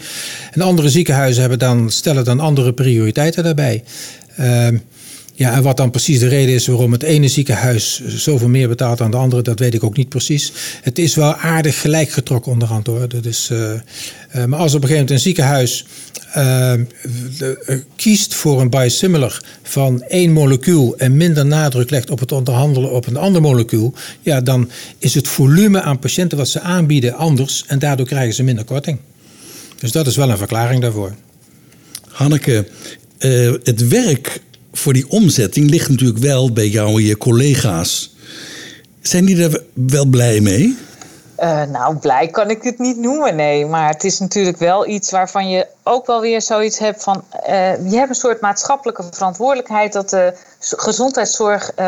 En 0.52 0.62
andere 0.62 0.90
ziekenhuizen 0.90 1.42
hebben 1.42 1.60
dan, 1.60 1.92
stellen 1.92 2.24
dan 2.26 2.40
andere 2.40 2.74
prioriteiten 2.74 3.44
daarbij. 3.44 3.84
Uh, 4.40 4.68
ja, 5.38 5.54
en 5.54 5.64
wat 5.64 5.78
dan 5.78 5.90
precies 5.90 6.20
de 6.20 6.28
reden 6.28 6.56
is 6.56 6.68
waarom 6.68 6.92
het 6.92 7.04
ene 7.04 7.28
ziekenhuis 7.28 8.02
zoveel 8.08 8.50
meer 8.50 8.68
betaalt 8.68 8.98
dan 8.98 9.12
de 9.12 9.18
andere, 9.18 9.42
dat 9.42 9.60
weet 9.60 9.74
ik 9.74 9.84
ook 9.84 9.98
niet 9.98 10.10
precies. 10.10 10.52
Het 10.82 11.00
is 11.00 11.16
wel 11.16 11.36
aardig 11.36 11.82
gelijk 11.82 12.10
getrokken 12.10 12.52
onderhand 12.52 12.88
hoor. 12.88 13.08
Uh, 13.14 13.52
uh, 13.52 14.46
maar 14.46 14.60
als 14.60 14.74
op 14.74 14.82
een 14.84 14.88
gegeven 14.88 14.90
moment 14.90 15.10
een 15.10 15.20
ziekenhuis 15.20 15.86
de, 17.38 17.84
kiest 17.96 18.34
voor 18.36 18.62
een 18.62 18.70
biosimilar 18.70 19.42
van 19.64 20.02
één 20.02 20.32
molecuul 20.32 20.98
en 20.98 21.18
minder 21.18 21.46
nadruk 21.46 21.90
legt 21.90 22.10
op 22.10 22.20
het 22.20 22.32
onderhandelen 22.32 22.92
op 22.92 23.08
een 23.08 23.18
ander 23.18 23.42
molecuul, 23.42 23.94
ja, 24.22 24.42
dan 24.42 24.70
is 24.98 25.14
het 25.14 25.28
volume 25.28 25.82
aan 25.82 26.00
patiënten 26.00 26.38
wat 26.38 26.50
ze 26.50 26.60
aanbieden 26.60 27.14
anders 27.14 27.64
en 27.68 27.80
daardoor 27.80 28.06
krijgen 28.06 28.34
ze 28.34 28.44
minder 28.44 28.66
korting. 28.66 29.00
Dus 29.80 29.92
dat 29.92 30.08
is 30.08 30.16
wel 30.16 30.30
een 30.30 30.38
verklaring 30.38 30.82
daarvoor. 30.82 31.16
Hanneke, 32.08 32.68
het 33.64 33.88
werk 33.88 34.42
voor 34.78 34.94
die 34.94 35.10
omzetting 35.10 35.70
ligt 35.70 35.90
natuurlijk 35.90 36.20
wel 36.20 36.52
bij 36.52 36.68
jou 36.68 36.88
en 36.88 37.04
je 37.04 37.18
collega's. 37.18 38.16
Zijn 39.02 39.26
die 39.26 39.44
er 39.44 39.64
wel 39.74 40.06
blij 40.06 40.40
mee? 40.40 40.78
Uh, 41.40 41.64
nou, 41.64 41.98
blij 41.98 42.28
kan 42.28 42.50
ik 42.50 42.64
het 42.64 42.80
niet 42.80 42.98
noemen, 42.98 43.36
nee. 43.36 43.66
Maar 43.66 43.90
het 43.90 44.04
is 44.04 44.20
natuurlijk 44.20 44.58
wel 44.58 44.88
iets 44.88 45.12
waarvan 45.12 45.50
je 45.50 45.68
ook 45.84 46.06
wel 46.06 46.22
weer 46.22 46.42
zoiets 46.42 46.80
hebt 46.80 47.04
van... 47.04 47.24
Uh, 47.50 47.92
je 47.92 47.98
hebt 47.98 48.10
een 48.10 48.16
soort 48.16 48.42
maatschappelijke 48.42 49.04
verantwoordelijkheid... 49.12 49.94
dat 49.94 50.10
de 50.10 50.34
gezondheidszorg 50.60 51.72
uh, 51.80 51.86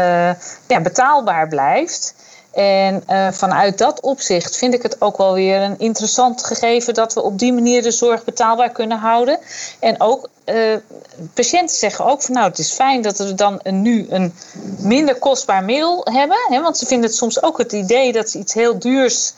ja, 0.67 0.81
betaalbaar 0.81 1.47
blijft. 1.47 2.15
En 2.51 3.03
uh, 3.09 3.31
vanuit 3.31 3.77
dat 3.77 4.01
opzicht 4.01 4.57
vind 4.57 4.73
ik 4.73 4.83
het 4.83 5.01
ook 5.01 5.17
wel 5.17 5.33
weer 5.33 5.61
een 5.61 5.79
interessant 5.79 6.45
gegeven 6.45 6.93
dat 6.93 7.13
we 7.13 7.21
op 7.21 7.39
die 7.39 7.53
manier 7.53 7.81
de 7.81 7.91
zorg 7.91 8.23
betaalbaar 8.23 8.69
kunnen 8.69 8.97
houden. 8.97 9.39
En 9.79 10.01
ook 10.01 10.29
uh, 10.45 10.75
patiënten 11.33 11.75
zeggen 11.75 12.05
ook 12.05 12.21
van 12.21 12.33
nou 12.33 12.47
het 12.49 12.59
is 12.59 12.71
fijn 12.71 13.01
dat 13.01 13.17
we 13.17 13.33
dan 13.33 13.59
een, 13.63 13.81
nu 13.81 14.05
een 14.09 14.33
minder 14.77 15.15
kostbaar 15.15 15.63
middel 15.63 16.07
hebben. 16.11 16.37
Hè, 16.47 16.61
want 16.61 16.77
ze 16.77 16.85
vinden 16.85 17.09
het 17.09 17.17
soms 17.17 17.43
ook 17.43 17.57
het 17.57 17.71
idee 17.71 18.11
dat 18.11 18.29
ze 18.29 18.37
iets 18.37 18.53
heel 18.53 18.79
duurs 18.79 19.33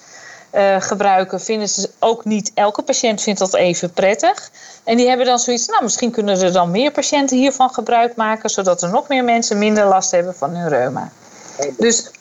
uh, 0.54 0.82
gebruiken, 0.82 1.42
vinden 1.42 1.70
ze 1.70 1.90
ook 2.00 2.26
niet. 2.26 2.52
Elke 2.54 2.82
patiënt 2.82 3.22
vindt 3.22 3.40
dat 3.40 3.56
even 3.56 3.92
prettig. 3.92 4.52
En 4.84 4.98
die 4.98 5.08
hebben 5.08 5.26
dan 5.26 5.40
zoiets, 5.40 5.68
nou 5.68 5.84
misschien 5.84 6.12
kunnen 6.12 6.42
er 6.42 6.54
dan 6.54 6.72
meer 6.72 6.92
patiënten 6.92 7.38
hiervan 7.38 7.70
gebruik 7.70 8.16
maken, 8.16 8.50
zodat 8.50 8.82
er 8.82 8.90
nog 8.90 9.08
meer 9.08 9.24
mensen 9.24 9.58
minder 9.58 9.86
last 9.86 10.12
hebben 10.12 10.36
van 10.36 10.56
hun 10.56 10.70
reuma. 10.70 11.12
Dus 11.78 12.12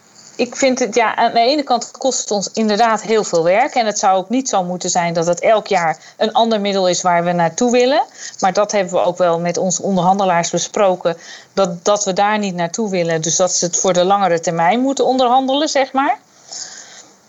ik 0.40 0.56
vind 0.56 0.78
het, 0.78 0.94
ja, 0.94 1.16
aan 1.16 1.32
de 1.32 1.40
ene 1.40 1.62
kant 1.62 1.90
kost 1.90 2.20
het 2.20 2.30
ons 2.30 2.50
inderdaad 2.52 3.02
heel 3.02 3.24
veel 3.24 3.44
werk. 3.44 3.74
En 3.74 3.86
het 3.86 3.98
zou 3.98 4.16
ook 4.16 4.28
niet 4.28 4.48
zo 4.48 4.64
moeten 4.64 4.90
zijn 4.90 5.14
dat 5.14 5.26
het 5.26 5.40
elk 5.40 5.66
jaar 5.66 5.98
een 6.16 6.32
ander 6.32 6.60
middel 6.60 6.88
is 6.88 7.02
waar 7.02 7.24
we 7.24 7.32
naartoe 7.32 7.70
willen. 7.70 8.02
Maar 8.38 8.52
dat 8.52 8.72
hebben 8.72 8.92
we 8.92 9.00
ook 9.00 9.18
wel 9.18 9.40
met 9.40 9.56
onze 9.56 9.82
onderhandelaars 9.82 10.50
besproken. 10.50 11.16
Dat, 11.52 11.84
dat 11.84 12.04
we 12.04 12.12
daar 12.12 12.38
niet 12.38 12.54
naartoe 12.54 12.90
willen. 12.90 13.22
Dus 13.22 13.36
dat 13.36 13.52
ze 13.52 13.64
het 13.64 13.76
voor 13.76 13.92
de 13.92 14.04
langere 14.04 14.40
termijn 14.40 14.80
moeten 14.80 15.06
onderhandelen, 15.06 15.68
zeg 15.68 15.92
maar. 15.92 16.18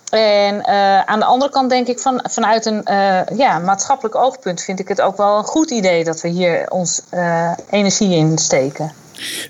En 0.10 0.56
uh, 0.56 1.02
aan 1.02 1.20
de 1.20 1.26
andere 1.26 1.52
kant 1.52 1.70
denk 1.70 1.88
ik 1.88 2.00
van, 2.00 2.20
vanuit 2.30 2.66
een 2.66 2.82
uh, 2.86 3.22
ja, 3.38 3.60
maatschappelijk 3.60 4.16
oogpunt 4.16 4.62
vind 4.62 4.80
ik 4.80 4.88
het 4.88 5.02
ook 5.02 5.18
wel 5.18 5.38
een 5.38 5.44
goed 5.44 5.70
idee 5.70 6.04
dat 6.04 6.22
we 6.22 6.28
hier 6.28 6.70
ons 6.70 7.02
uh, 7.14 7.52
energie 7.70 8.16
in 8.16 8.38
steken. 8.38 9.01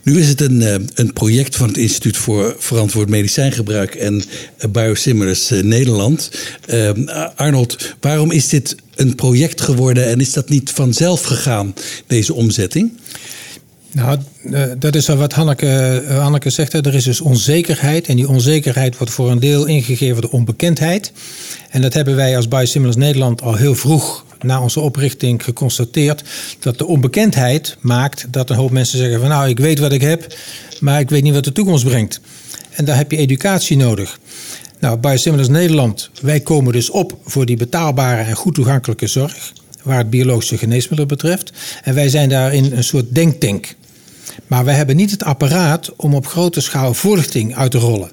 Nu 0.04 0.20
is 0.20 0.28
het 0.28 0.42
een, 0.42 0.62
eh, 0.62 0.76
een 0.94 1.14
project 1.14 1.56
van 1.56 1.68
het 1.68 1.78
Instituut 1.78 2.18
voor 2.18 2.56
Verantwoord 2.60 3.10
Medicijngebruik 3.10 3.96
en 3.96 4.24
Biosimilars 4.72 5.50
Nederland. 5.50 6.32
Arnold, 7.36 7.96
waarom 8.00 8.32
is 8.32 8.48
dit 8.48 8.76
een 8.96 9.16
project 9.16 9.62
geworden 9.62 10.06
en 10.06 10.20
is 10.20 10.34
dat 10.34 10.50
niet 10.50 10.72
vanzelf 10.72 11.24
gegaan, 11.24 11.74
deze 12.08 12.34
omzetting? 12.34 12.92
Nou, 13.92 14.20
dat 14.80 14.96
is 14.96 15.08
wat 15.08 15.34
Hanneke, 15.34 16.04
Hanneke 16.08 16.50
zegt. 16.50 16.74
Er 16.74 16.96
is 16.96 17.04
dus 17.04 17.22
onzekerheid. 17.22 18.08
En 18.08 18.16
die 18.16 18.30
onzekerheid 18.30 18.98
wordt 18.98 19.14
voor 19.14 19.32
een 19.32 19.40
deel 19.40 19.66
ingegeven 19.66 20.22
door 20.22 20.32
onbekendheid. 20.32 21.12
En 21.70 21.82
dat 21.82 21.94
hebben 21.94 22.16
wij 22.16 22.36
als 22.36 22.48
Biosimilars 22.48 22.96
Nederland 22.96 23.42
al 23.42 23.56
heel 23.56 23.76
vroeg 23.76 24.26
na 24.44 24.62
onze 24.62 24.80
oprichting 24.80 25.44
geconstateerd 25.44 26.24
dat 26.60 26.78
de 26.78 26.86
onbekendheid 26.86 27.78
maakt 27.80 28.26
dat 28.30 28.50
een 28.50 28.56
hoop 28.56 28.72
mensen 28.72 28.98
zeggen 28.98 29.20
van 29.20 29.30
nou 29.30 29.50
ik 29.50 29.60
weet 29.60 29.80
wat 29.80 29.92
ik 29.92 30.02
heb, 30.02 30.36
maar 30.80 31.00
ik 31.00 31.10
weet 31.10 31.24
niet 31.24 31.34
wat 31.34 31.44
de 31.44 31.52
toekomst 31.52 31.84
brengt. 31.84 32.20
En 32.72 32.86
daar 32.86 32.98
heb 32.98 33.12
je 33.12 33.18
educatie 33.18 33.78
nodig. 33.78 34.20
Nou, 34.80 34.98
Biosimilars 34.98 35.48
Nederland, 35.48 36.10
wij 36.22 36.40
komen 36.40 36.74
dus 36.74 36.90
op 36.90 37.18
voor 37.26 37.46
die 37.46 37.58
betaalbare 37.58 38.22
en 38.22 38.36
goed 38.36 38.56
toegankelijke 38.56 39.08
zorg, 39.08 39.54
waar 39.84 39.98
het 39.98 40.10
biologische 40.10 40.58
geneesmiddelen 40.58 41.08
betreft. 41.08 41.52
En 41.84 41.94
wij 41.94 42.10
zijn 42.10 42.30
daarin 42.30 42.72
een 42.72 42.84
soort 42.84 43.16
denktank. 43.16 43.76
Maar 44.48 44.66
wij 44.66 44.76
hebben 44.76 44.96
niet 44.96 45.12
het 45.12 45.24
apparaat 45.24 45.96
om 45.96 46.16
op 46.16 46.28
grote 46.28 46.62
schaal 46.62 46.94
voorlichting 46.94 47.56
uit 47.56 47.72
te 47.72 47.78
rollen. 47.78 48.12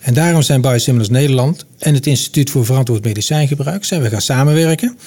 En 0.00 0.14
daarom 0.14 0.42
zijn 0.42 0.60
Biosimilars 0.60 1.08
Nederland 1.08 1.64
en 1.78 1.94
het 1.94 2.06
Instituut 2.06 2.50
voor 2.50 2.64
Verantwoord 2.64 3.04
Medicijngebruik 3.04 3.84
zijn 3.84 4.02
we 4.02 4.08
gaan 4.08 4.20
samenwerken 4.20 4.98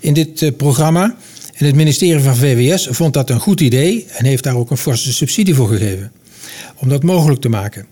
in 0.00 0.14
dit 0.14 0.42
eh, 0.42 0.50
programma. 0.56 1.16
En 1.54 1.66
het 1.66 1.74
ministerie 1.74 2.22
van 2.22 2.36
VWS 2.36 2.88
vond 2.90 3.12
dat 3.14 3.30
een 3.30 3.40
goed 3.40 3.60
idee 3.60 4.06
en 4.08 4.24
heeft 4.24 4.44
daar 4.44 4.56
ook 4.56 4.70
een 4.70 4.76
forse 4.76 5.12
subsidie 5.12 5.54
voor 5.54 5.68
gegeven. 5.68 6.12
Om 6.76 6.88
dat 6.88 7.02
mogelijk 7.02 7.40
te 7.40 7.48
maken. 7.48 7.86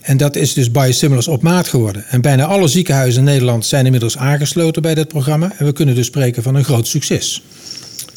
En 0.00 0.16
dat 0.16 0.36
is 0.36 0.52
dus 0.52 0.70
biosimilars 0.70 1.28
op 1.28 1.42
maat 1.42 1.68
geworden. 1.68 2.04
En 2.08 2.20
bijna 2.20 2.44
alle 2.44 2.68
ziekenhuizen 2.68 3.18
in 3.18 3.28
Nederland 3.28 3.66
zijn 3.66 3.84
inmiddels 3.84 4.16
aangesloten 4.16 4.82
bij 4.82 4.94
dit 4.94 5.08
programma. 5.08 5.52
En 5.58 5.64
we 5.64 5.72
kunnen 5.72 5.94
dus 5.94 6.06
spreken 6.06 6.42
van 6.42 6.54
een 6.54 6.64
groot 6.64 6.86
succes. 6.86 7.42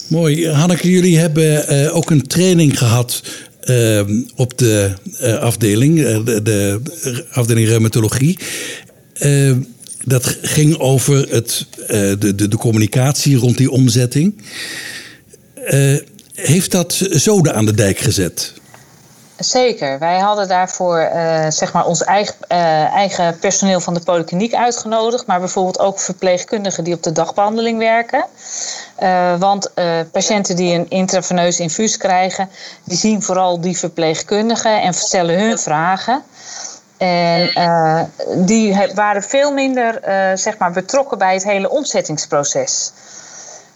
Mooi. 0.08 0.50
Hanneke, 0.50 0.90
jullie 0.90 1.18
hebben 1.18 1.74
uh, 1.74 1.96
ook 1.96 2.10
een 2.10 2.28
training 2.28 2.78
gehad 2.78 3.24
uh, 3.64 4.02
op 4.36 4.58
de 4.58 4.94
afdeling, 5.40 6.24
de, 6.24 6.42
de, 6.42 6.82
afdeling 7.32 7.68
reumatologie 7.68 8.38
dat 10.08 10.38
ging 10.42 10.80
over 10.80 11.30
het, 11.30 11.66
uh, 11.82 11.88
de, 11.88 12.36
de, 12.36 12.48
de, 12.48 12.58
communicatie 12.58 13.38
rond 13.38 13.58
die 13.58 13.72
omzetting. 13.72 14.42
Uh, 15.56 16.00
heeft 16.34 16.72
dat 16.72 16.94
zoden 17.10 17.56
aan 17.56 17.66
de 17.66 17.74
dijk 17.74 17.98
gezet? 17.98 18.54
Zeker. 19.38 20.00
Wij 20.00 20.20
hadden 20.20 20.48
daarvoor 20.48 21.10
uh, 21.14 21.50
zeg 21.50 21.74
maar 21.74 21.86
ons 21.86 22.04
eigen, 22.04 22.36
eigen 22.92 23.40
personeel 23.40 23.80
van 23.80 23.94
de 23.94 24.00
polykliniek 24.00 24.54
uitgenodigd, 24.54 25.26
maar 25.26 25.40
bijvoorbeeld 25.40 25.80
ook 25.80 26.00
verpleegkundigen 26.00 26.84
die 26.84 26.94
op 26.94 27.04
de 27.04 27.12
dagbehandeling 27.12 27.78
werken. 27.80 28.26
want 29.40 29.72
patiënten 30.12 30.56
die 30.56 30.74
een 30.74 30.90
intraveneus 30.90 31.60
infuus 31.60 31.98
krijgen, 31.98 32.50
die 32.84 32.98
zien 32.98 33.22
vooral 33.22 33.62
die 33.62 33.78
verpleegkundigen 33.78 34.82
en 34.82 34.94
stellen 34.94 35.40
hun 35.40 35.60
vragen. 35.60 36.24
En 36.98 37.52
uh, 37.60 38.02
die 38.46 38.78
waren 38.94 39.24
veel 39.24 39.54
minder 39.54 40.08
uh, 40.08 40.38
zeg 40.38 40.58
maar 40.58 40.72
betrokken 40.72 41.18
bij 41.18 41.34
het 41.34 41.44
hele 41.44 41.70
omzettingsproces. 41.70 42.92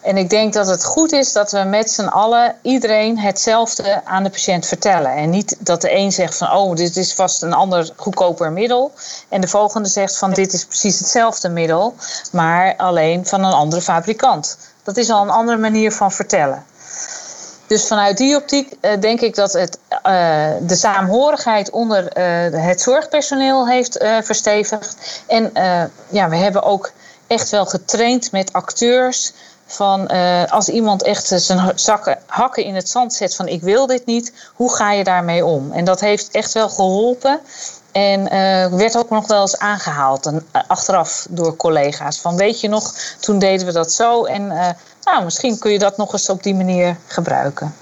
En 0.02 0.18
ik 0.18 0.30
denk 0.30 0.54
dat 0.54 0.68
het 0.68 0.86
goed 0.86 1.12
is 1.12 1.34
dat 1.34 1.52
we 1.52 1.60
met 1.60 1.92
z'n 1.92 2.06
allen 2.06 2.56
iedereen 2.62 3.20
hetzelfde 3.20 4.02
aan 4.06 4.24
de 4.24 4.30
patiënt 4.30 4.66
vertellen. 4.66 5.12
En 5.12 5.30
niet 5.30 5.56
dat 5.60 5.82
de 5.82 5.96
een 5.96 6.12
zegt 6.12 6.38
van 6.38 6.52
oh, 6.52 6.76
dit 6.76 6.98
is 6.98 7.14
vast 7.14 7.42
een 7.42 7.54
ander 7.54 7.90
goedkoper 7.96 8.52
middel. 8.52 8.92
En 9.30 9.42
de 9.42 9.48
volgende 9.48 9.90
zegt 9.90 10.18
van 10.18 10.32
dit 10.32 10.54
is 10.54 10.66
precies 10.66 11.00
hetzelfde 11.00 11.50
middel, 11.50 11.96
maar 12.32 12.76
alleen 12.78 13.26
van 13.26 13.44
een 13.44 13.54
andere 13.54 13.82
fabrikant. 13.82 14.58
Dat 14.84 14.98
is 14.98 15.10
al 15.10 15.22
een 15.22 15.30
andere 15.30 15.58
manier 15.58 15.92
van 15.92 16.12
vertellen. 16.12 16.66
Dus 17.72 17.88
vanuit 17.88 18.18
die 18.18 18.36
optiek 18.36 18.74
uh, 18.82 18.92
denk 19.00 19.22
ik 19.22 19.36
dat 19.36 19.54
het 19.54 19.78
uh, 20.08 20.50
de 20.62 20.76
saamhorigheid 20.76 21.70
onder 21.70 22.18
uh, 22.18 22.66
het 22.66 22.82
zorgpersoneel 22.82 23.68
heeft 23.68 23.98
verstevigd. 24.22 25.22
En 25.28 25.52
ja, 26.10 26.30
we 26.30 26.36
hebben 26.36 26.64
ook 26.64 26.92
echt 27.28 27.50
wel 27.50 27.66
getraind 27.66 28.32
met 28.32 28.54
acteurs. 28.54 29.34
Van 29.66 30.08
als 30.50 30.70
iemand 30.70 31.04
echt 31.04 31.28
zijn 31.36 31.72
zakken, 31.76 32.20
hakken 32.26 32.64
in 32.64 32.76
het 32.76 32.90
zand 32.90 33.14
zet 33.14 33.36
van 33.36 33.48
ik 33.48 33.62
wil 33.62 33.88
dit 33.88 34.06
niet, 34.06 34.34
hoe 34.54 34.76
ga 34.76 34.92
je 34.92 35.04
daarmee 35.04 35.46
om? 35.46 35.72
En 35.72 35.86
dat 35.86 36.00
heeft 36.00 36.32
echt 36.32 36.54
wel 36.54 36.70
geholpen. 36.70 37.40
En 37.92 38.24
werd 38.78 38.98
ook 38.98 39.10
nog 39.10 39.28
wel 39.28 39.42
eens 39.42 39.58
aangehaald 39.58 40.32
achteraf 40.68 41.28
door 41.30 41.56
collega's. 41.56 42.20
Van 42.20 42.38
weet 42.38 42.60
je 42.60 42.70
nog, 42.70 42.94
toen 43.20 43.40
deden 43.40 43.66
we 43.66 43.72
dat 43.72 43.92
zo. 43.92 44.26
En 44.26 44.76
nou, 45.04 45.24
misschien 45.24 45.60
kun 45.60 45.72
je 45.72 45.80
dat 45.80 45.98
nog 45.98 46.14
eens 46.14 46.30
op 46.30 46.44
die 46.44 46.54
manier 46.54 46.98
gebruiken. 47.08 47.74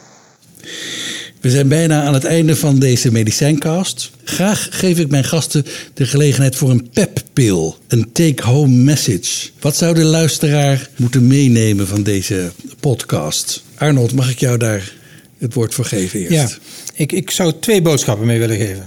We 1.42 1.50
zijn 1.50 1.68
bijna 1.68 2.04
aan 2.04 2.14
het 2.14 2.24
einde 2.24 2.56
van 2.56 2.80
deze 2.80 3.12
medicijncast. 3.12 4.12
Graag 4.24 4.68
geef 4.72 5.00
ik 5.00 5.10
mijn 5.10 5.24
gasten 5.24 5.66
de 5.94 6.06
gelegenheid 6.06 6.56
voor 6.56 6.70
een 6.70 6.90
peppil, 6.90 7.78
een 7.88 8.12
take-home 8.12 8.76
message. 8.76 9.50
Wat 9.60 9.76
zou 9.76 9.94
de 9.94 10.04
luisteraar 10.04 10.90
moeten 10.96 11.28
meenemen 11.28 11.88
van 11.88 12.04
deze 12.04 12.52
podcast? 12.80 13.64
Arnold, 13.78 14.14
mag 14.14 14.32
ik 14.32 14.40
jou 14.40 14.58
daar 14.58 14.94
het 15.38 15.54
woord 15.54 15.74
voor 15.74 15.86
geven 15.86 16.20
eerst? 16.20 16.32
Ja, 16.32 16.50
ik, 16.94 17.12
ik 17.12 17.32
zou 17.32 17.54
twee 17.60 17.82
boodschappen 17.82 18.26
mee 18.26 18.40
willen 18.40 18.58
geven. 18.58 18.86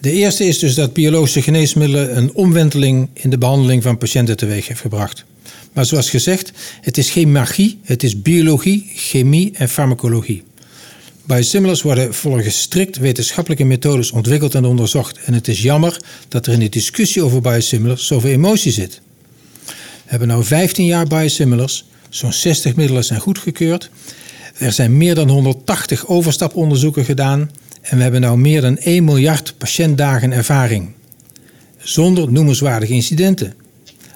De 0.00 0.12
eerste 0.12 0.44
is 0.44 0.58
dus 0.58 0.74
dat 0.74 0.92
biologische 0.92 1.42
geneesmiddelen 1.42 2.16
een 2.16 2.34
omwenteling 2.34 3.08
in 3.12 3.30
de 3.30 3.38
behandeling 3.38 3.82
van 3.82 3.98
patiënten 3.98 4.36
teweeg 4.36 4.68
heeft 4.68 4.80
gebracht. 4.80 5.24
Maar 5.72 5.84
zoals 5.84 6.10
gezegd, 6.10 6.52
het 6.80 6.98
is 6.98 7.10
geen 7.10 7.32
magie, 7.32 7.78
het 7.82 8.02
is 8.02 8.22
biologie, 8.22 8.90
chemie 8.94 9.50
en 9.54 9.68
farmacologie. 9.68 10.42
Biosimilars 11.24 11.82
worden 11.82 12.14
volgens 12.14 12.60
strikt 12.60 12.98
wetenschappelijke 12.98 13.64
methodes 13.64 14.10
ontwikkeld 14.10 14.54
en 14.54 14.64
onderzocht. 14.64 15.18
En 15.24 15.34
het 15.34 15.48
is 15.48 15.62
jammer 15.62 15.96
dat 16.28 16.46
er 16.46 16.52
in 16.52 16.60
de 16.60 16.68
discussie 16.68 17.22
over 17.22 17.40
biosimilars 17.40 18.06
zoveel 18.06 18.30
emotie 18.30 18.72
zit. 18.72 19.00
We 19.66 20.18
hebben 20.18 20.28
nu 20.28 20.44
15 20.44 20.86
jaar 20.86 21.06
biosimilars, 21.06 21.84
zo'n 22.08 22.32
60 22.32 22.76
middelen 22.76 23.04
zijn 23.04 23.20
goedgekeurd. 23.20 23.90
Er 24.58 24.72
zijn 24.72 24.96
meer 24.96 25.14
dan 25.14 25.28
180 25.28 26.06
overstaponderzoeken 26.06 27.04
gedaan 27.04 27.50
en 27.80 27.96
we 27.96 28.02
hebben 28.02 28.20
nu 28.20 28.36
meer 28.36 28.60
dan 28.60 28.78
1 28.78 29.04
miljard 29.04 29.54
patiëntdagen 29.58 30.32
ervaring. 30.32 30.92
Zonder 31.78 32.32
noemenswaardige 32.32 32.92
incidenten. 32.92 33.54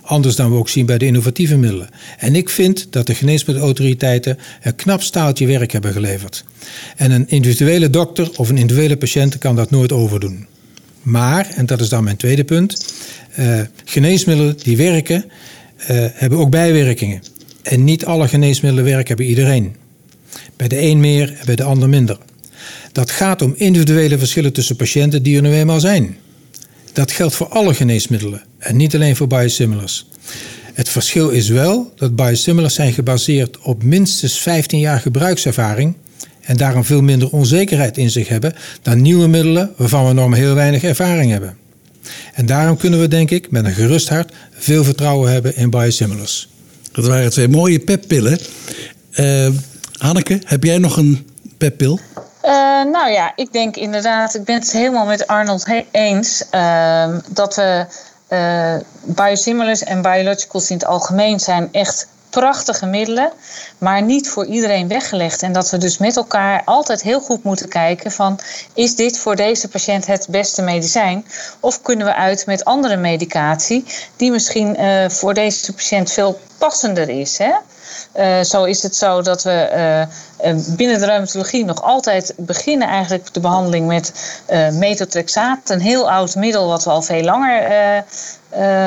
Anders 0.06 0.36
dan 0.36 0.50
we 0.50 0.56
ook 0.56 0.68
zien 0.68 0.86
bij 0.86 0.98
de 0.98 1.06
innovatieve 1.06 1.56
middelen. 1.56 1.88
En 2.18 2.34
ik 2.34 2.48
vind 2.48 2.86
dat 2.90 3.06
de 3.06 3.14
geneesmiddelautoriteiten 3.14 4.38
een 4.62 4.74
knap 4.74 5.02
staaltje 5.02 5.46
werk 5.46 5.72
hebben 5.72 5.92
geleverd. 5.92 6.44
En 6.96 7.10
een 7.10 7.28
individuele 7.28 7.90
dokter 7.90 8.30
of 8.36 8.48
een 8.48 8.58
individuele 8.58 8.96
patiënt 8.96 9.38
kan 9.38 9.56
dat 9.56 9.70
nooit 9.70 9.92
overdoen. 9.92 10.46
Maar, 11.02 11.48
en 11.54 11.66
dat 11.66 11.80
is 11.80 11.88
dan 11.88 12.04
mijn 12.04 12.16
tweede 12.16 12.44
punt, 12.44 12.94
uh, 13.38 13.60
geneesmiddelen 13.84 14.56
die 14.62 14.76
werken, 14.76 15.24
uh, 15.24 15.86
hebben 16.12 16.38
ook 16.38 16.50
bijwerkingen. 16.50 17.22
En 17.62 17.84
niet 17.84 18.04
alle 18.04 18.28
geneesmiddelen 18.28 18.84
werken 18.84 19.16
bij 19.16 19.26
iedereen. 19.26 19.76
Bij 20.56 20.68
de 20.68 20.80
een 20.80 21.00
meer 21.00 21.28
en 21.38 21.46
bij 21.46 21.56
de 21.56 21.62
ander 21.62 21.88
minder. 21.88 22.18
Dat 22.92 23.10
gaat 23.10 23.42
om 23.42 23.54
individuele 23.56 24.18
verschillen 24.18 24.52
tussen 24.52 24.76
patiënten 24.76 25.22
die 25.22 25.36
er 25.36 25.42
nu 25.42 25.52
eenmaal 25.52 25.80
zijn. 25.80 26.16
Dat 26.96 27.12
geldt 27.12 27.34
voor 27.34 27.48
alle 27.48 27.74
geneesmiddelen 27.74 28.42
en 28.58 28.76
niet 28.76 28.94
alleen 28.94 29.16
voor 29.16 29.26
biosimilars. 29.26 30.06
Het 30.72 30.88
verschil 30.88 31.28
is 31.28 31.48
wel 31.48 31.92
dat 31.96 32.16
biosimilars 32.16 32.74
zijn 32.74 32.92
gebaseerd 32.92 33.58
op 33.58 33.82
minstens 33.82 34.38
15 34.38 34.78
jaar 34.78 35.00
gebruikservaring 35.00 35.94
en 36.40 36.56
daarom 36.56 36.84
veel 36.84 37.02
minder 37.02 37.30
onzekerheid 37.30 37.98
in 37.98 38.10
zich 38.10 38.28
hebben 38.28 38.54
dan 38.82 39.02
nieuwe 39.02 39.26
middelen 39.26 39.72
waarvan 39.76 40.06
we 40.06 40.12
nog 40.12 40.28
maar 40.28 40.38
heel 40.38 40.54
weinig 40.54 40.82
ervaring 40.82 41.30
hebben. 41.30 41.56
En 42.34 42.46
daarom 42.46 42.76
kunnen 42.76 43.00
we 43.00 43.08
denk 43.08 43.30
ik 43.30 43.50
met 43.50 43.64
een 43.64 43.74
gerust 43.74 44.08
hart 44.08 44.32
veel 44.52 44.84
vertrouwen 44.84 45.32
hebben 45.32 45.56
in 45.56 45.70
biosimilars. 45.70 46.48
Dat 46.92 47.06
waren 47.06 47.30
twee 47.30 47.48
mooie 47.48 47.78
peppillen. 47.78 48.38
Uh, 49.14 49.48
Hanneke, 49.92 50.40
heb 50.44 50.64
jij 50.64 50.78
nog 50.78 50.96
een 50.96 51.26
peppil? 51.56 52.00
Uh, 52.46 52.52
nou 52.92 53.10
ja, 53.10 53.32
ik 53.36 53.52
denk 53.52 53.76
inderdaad, 53.76 54.34
ik 54.34 54.44
ben 54.44 54.54
het 54.54 54.72
helemaal 54.72 55.06
met 55.06 55.26
Arnold 55.26 55.66
eens 55.90 56.44
uh, 56.50 57.18
dat 57.28 57.54
we 57.54 57.86
uh, 58.28 58.74
biosimilars 59.02 59.84
en 59.84 60.02
biologicals 60.02 60.70
in 60.70 60.76
het 60.76 60.86
algemeen 60.86 61.40
zijn 61.40 61.68
echt 61.72 62.08
prachtige 62.30 62.86
middelen, 62.86 63.32
maar 63.78 64.02
niet 64.02 64.28
voor 64.28 64.46
iedereen 64.46 64.88
weggelegd. 64.88 65.42
En 65.42 65.52
dat 65.52 65.70
we 65.70 65.78
dus 65.78 65.98
met 65.98 66.16
elkaar 66.16 66.62
altijd 66.64 67.02
heel 67.02 67.20
goed 67.20 67.42
moeten 67.42 67.68
kijken 67.68 68.12
van 68.12 68.38
is 68.74 68.94
dit 68.94 69.18
voor 69.18 69.36
deze 69.36 69.68
patiënt 69.68 70.06
het 70.06 70.26
beste 70.30 70.62
medicijn? 70.62 71.26
Of 71.60 71.82
kunnen 71.82 72.06
we 72.06 72.14
uit 72.14 72.46
met 72.46 72.64
andere 72.64 72.96
medicatie 72.96 73.84
die 74.16 74.30
misschien 74.30 74.80
uh, 74.80 75.08
voor 75.08 75.34
deze 75.34 75.72
patiënt 75.72 76.12
veel 76.12 76.40
passender 76.58 77.08
is? 77.08 77.38
Hè? 77.38 77.52
Uh, 78.18 78.40
zo 78.42 78.64
is 78.64 78.82
het 78.82 78.96
zo 78.96 79.22
dat 79.22 79.42
we 79.42 79.68
uh, 80.44 80.76
binnen 80.76 80.98
de 80.98 81.06
reumatologie 81.06 81.64
nog 81.64 81.82
altijd 81.82 82.34
beginnen 82.36 82.88
eigenlijk 82.88 83.34
de 83.34 83.40
behandeling 83.40 83.86
met 83.86 84.12
methotrexaat. 84.72 85.70
Een 85.70 85.80
heel 85.80 86.10
oud 86.10 86.34
middel 86.34 86.68
wat 86.68 86.84
we 86.84 86.90
al 86.90 87.02
veel 87.02 87.22
langer 87.22 88.04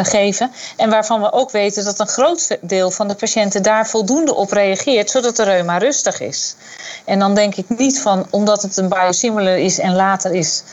geven. 0.04 0.52
En 0.78 0.90
waarvan 0.90 1.22
we 1.22 1.32
ook 1.32 1.52
weten 1.52 1.84
dat 1.86 2.00
een 2.00 2.08
groot 2.08 2.58
deel 2.62 2.92
van 2.92 3.08
de 3.08 3.16
patiënten 3.16 3.64
daar 3.64 3.88
voldoende 3.88 4.36
op 4.36 4.52
reageert, 4.52 5.10
zodat 5.10 5.36
de 5.36 5.44
reuma 5.44 5.78
rustig 5.78 6.20
is. 6.20 6.56
En 7.06 7.20
dan 7.20 7.36
denk 7.36 7.56
ik 7.56 7.66
niet 7.78 8.02
van, 8.02 8.28
omdat 8.30 8.62
het 8.62 8.78
een 8.78 8.90
biosimilar 8.90 9.58
is 9.58 9.80
en 9.80 9.96
later 9.96 10.34
is 10.34 10.64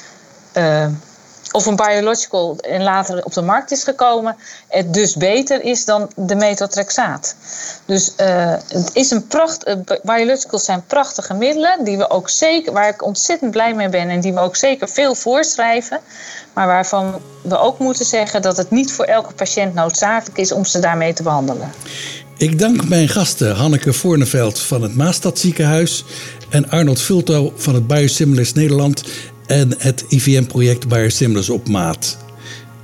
of 1.53 1.67
een 1.67 1.77
biological 1.77 2.59
en 2.61 2.83
later 2.83 3.25
op 3.25 3.33
de 3.33 3.43
markt 3.43 3.71
is 3.71 3.83
gekomen, 3.85 4.37
het 4.69 4.95
dus 4.95 5.15
beter 5.15 5.63
is 5.63 5.85
dan 5.85 6.11
de 6.17 6.35
methotrexaat. 6.35 7.37
Dus 7.85 8.13
uh, 8.21 8.55
het 8.69 8.91
is 8.93 9.11
een 9.11 9.27
pracht, 9.27 9.69
uh, 9.69 9.75
biologicals 10.03 10.65
zijn 10.65 10.85
prachtige 10.87 11.35
middelen 11.35 11.85
die 11.85 11.97
we 11.97 12.11
ook 12.11 12.29
zeker, 12.29 12.73
waar 12.73 12.89
ik 12.89 13.05
ontzettend 13.05 13.51
blij 13.51 13.75
mee 13.75 13.89
ben 13.89 14.09
en 14.09 14.21
die 14.21 14.33
we 14.33 14.41
ook 14.41 14.57
zeker 14.57 14.89
veel 14.89 15.15
voorschrijven, 15.15 16.01
maar 16.53 16.67
waarvan 16.67 17.21
we 17.43 17.59
ook 17.59 17.79
moeten 17.79 18.05
zeggen 18.05 18.43
dat 18.43 18.57
het 18.57 18.71
niet 18.71 18.93
voor 18.93 19.05
elke 19.05 19.33
patiënt 19.33 19.75
noodzakelijk 19.75 20.39
is 20.39 20.53
om 20.53 20.65
ze 20.65 20.79
daarmee 20.79 21.13
te 21.13 21.23
behandelen. 21.23 21.71
Ik 22.39 22.59
dank 22.59 22.89
mijn 22.89 23.09
gasten 23.09 23.57
Hanneke 23.57 23.93
Voorneveld 23.93 24.61
van 24.61 24.83
het 24.83 24.97
Maastad 24.97 25.39
Ziekenhuis 25.39 26.05
en 26.51 26.71
Arnold 26.71 27.01
Vulto 27.01 27.53
van 27.57 27.75
het 27.75 27.87
Biosimilars 27.87 28.53
Nederland 28.53 29.03
en 29.47 29.75
het 29.79 30.05
IVM-project 30.09 30.89
Biosimilars 30.89 31.51
op 31.51 31.69
maat. 31.69 32.19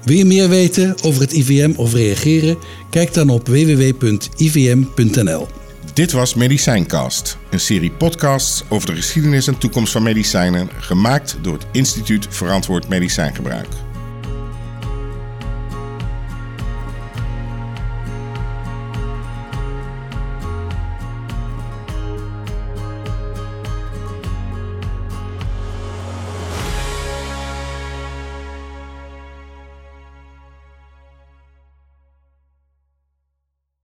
Wil 0.05 0.17
je 0.17 0.25
meer 0.25 0.49
weten 0.49 0.97
over 1.03 1.21
het 1.21 1.33
IVM 1.33 1.73
of 1.77 1.93
reageren? 1.93 2.59
Kijk 2.91 3.15
dan 3.15 3.29
op 3.29 3.47
www.ivm.nl. 3.49 5.47
Dit 5.93 6.13
was 6.13 6.35
Medicijncast, 6.35 7.39
een 7.51 7.61
serie 7.61 7.91
podcasts 7.91 8.65
over 8.69 8.87
de 8.87 8.97
geschiedenis 8.97 9.47
en 9.47 9.59
toekomst 9.59 9.93
van 9.93 10.03
medicijnen, 10.03 10.69
gemaakt 10.79 11.37
door 11.43 11.53
het 11.53 11.67
Instituut 11.73 12.27
Verantwoord 12.31 12.89
Medicijngebruik. 12.89 13.69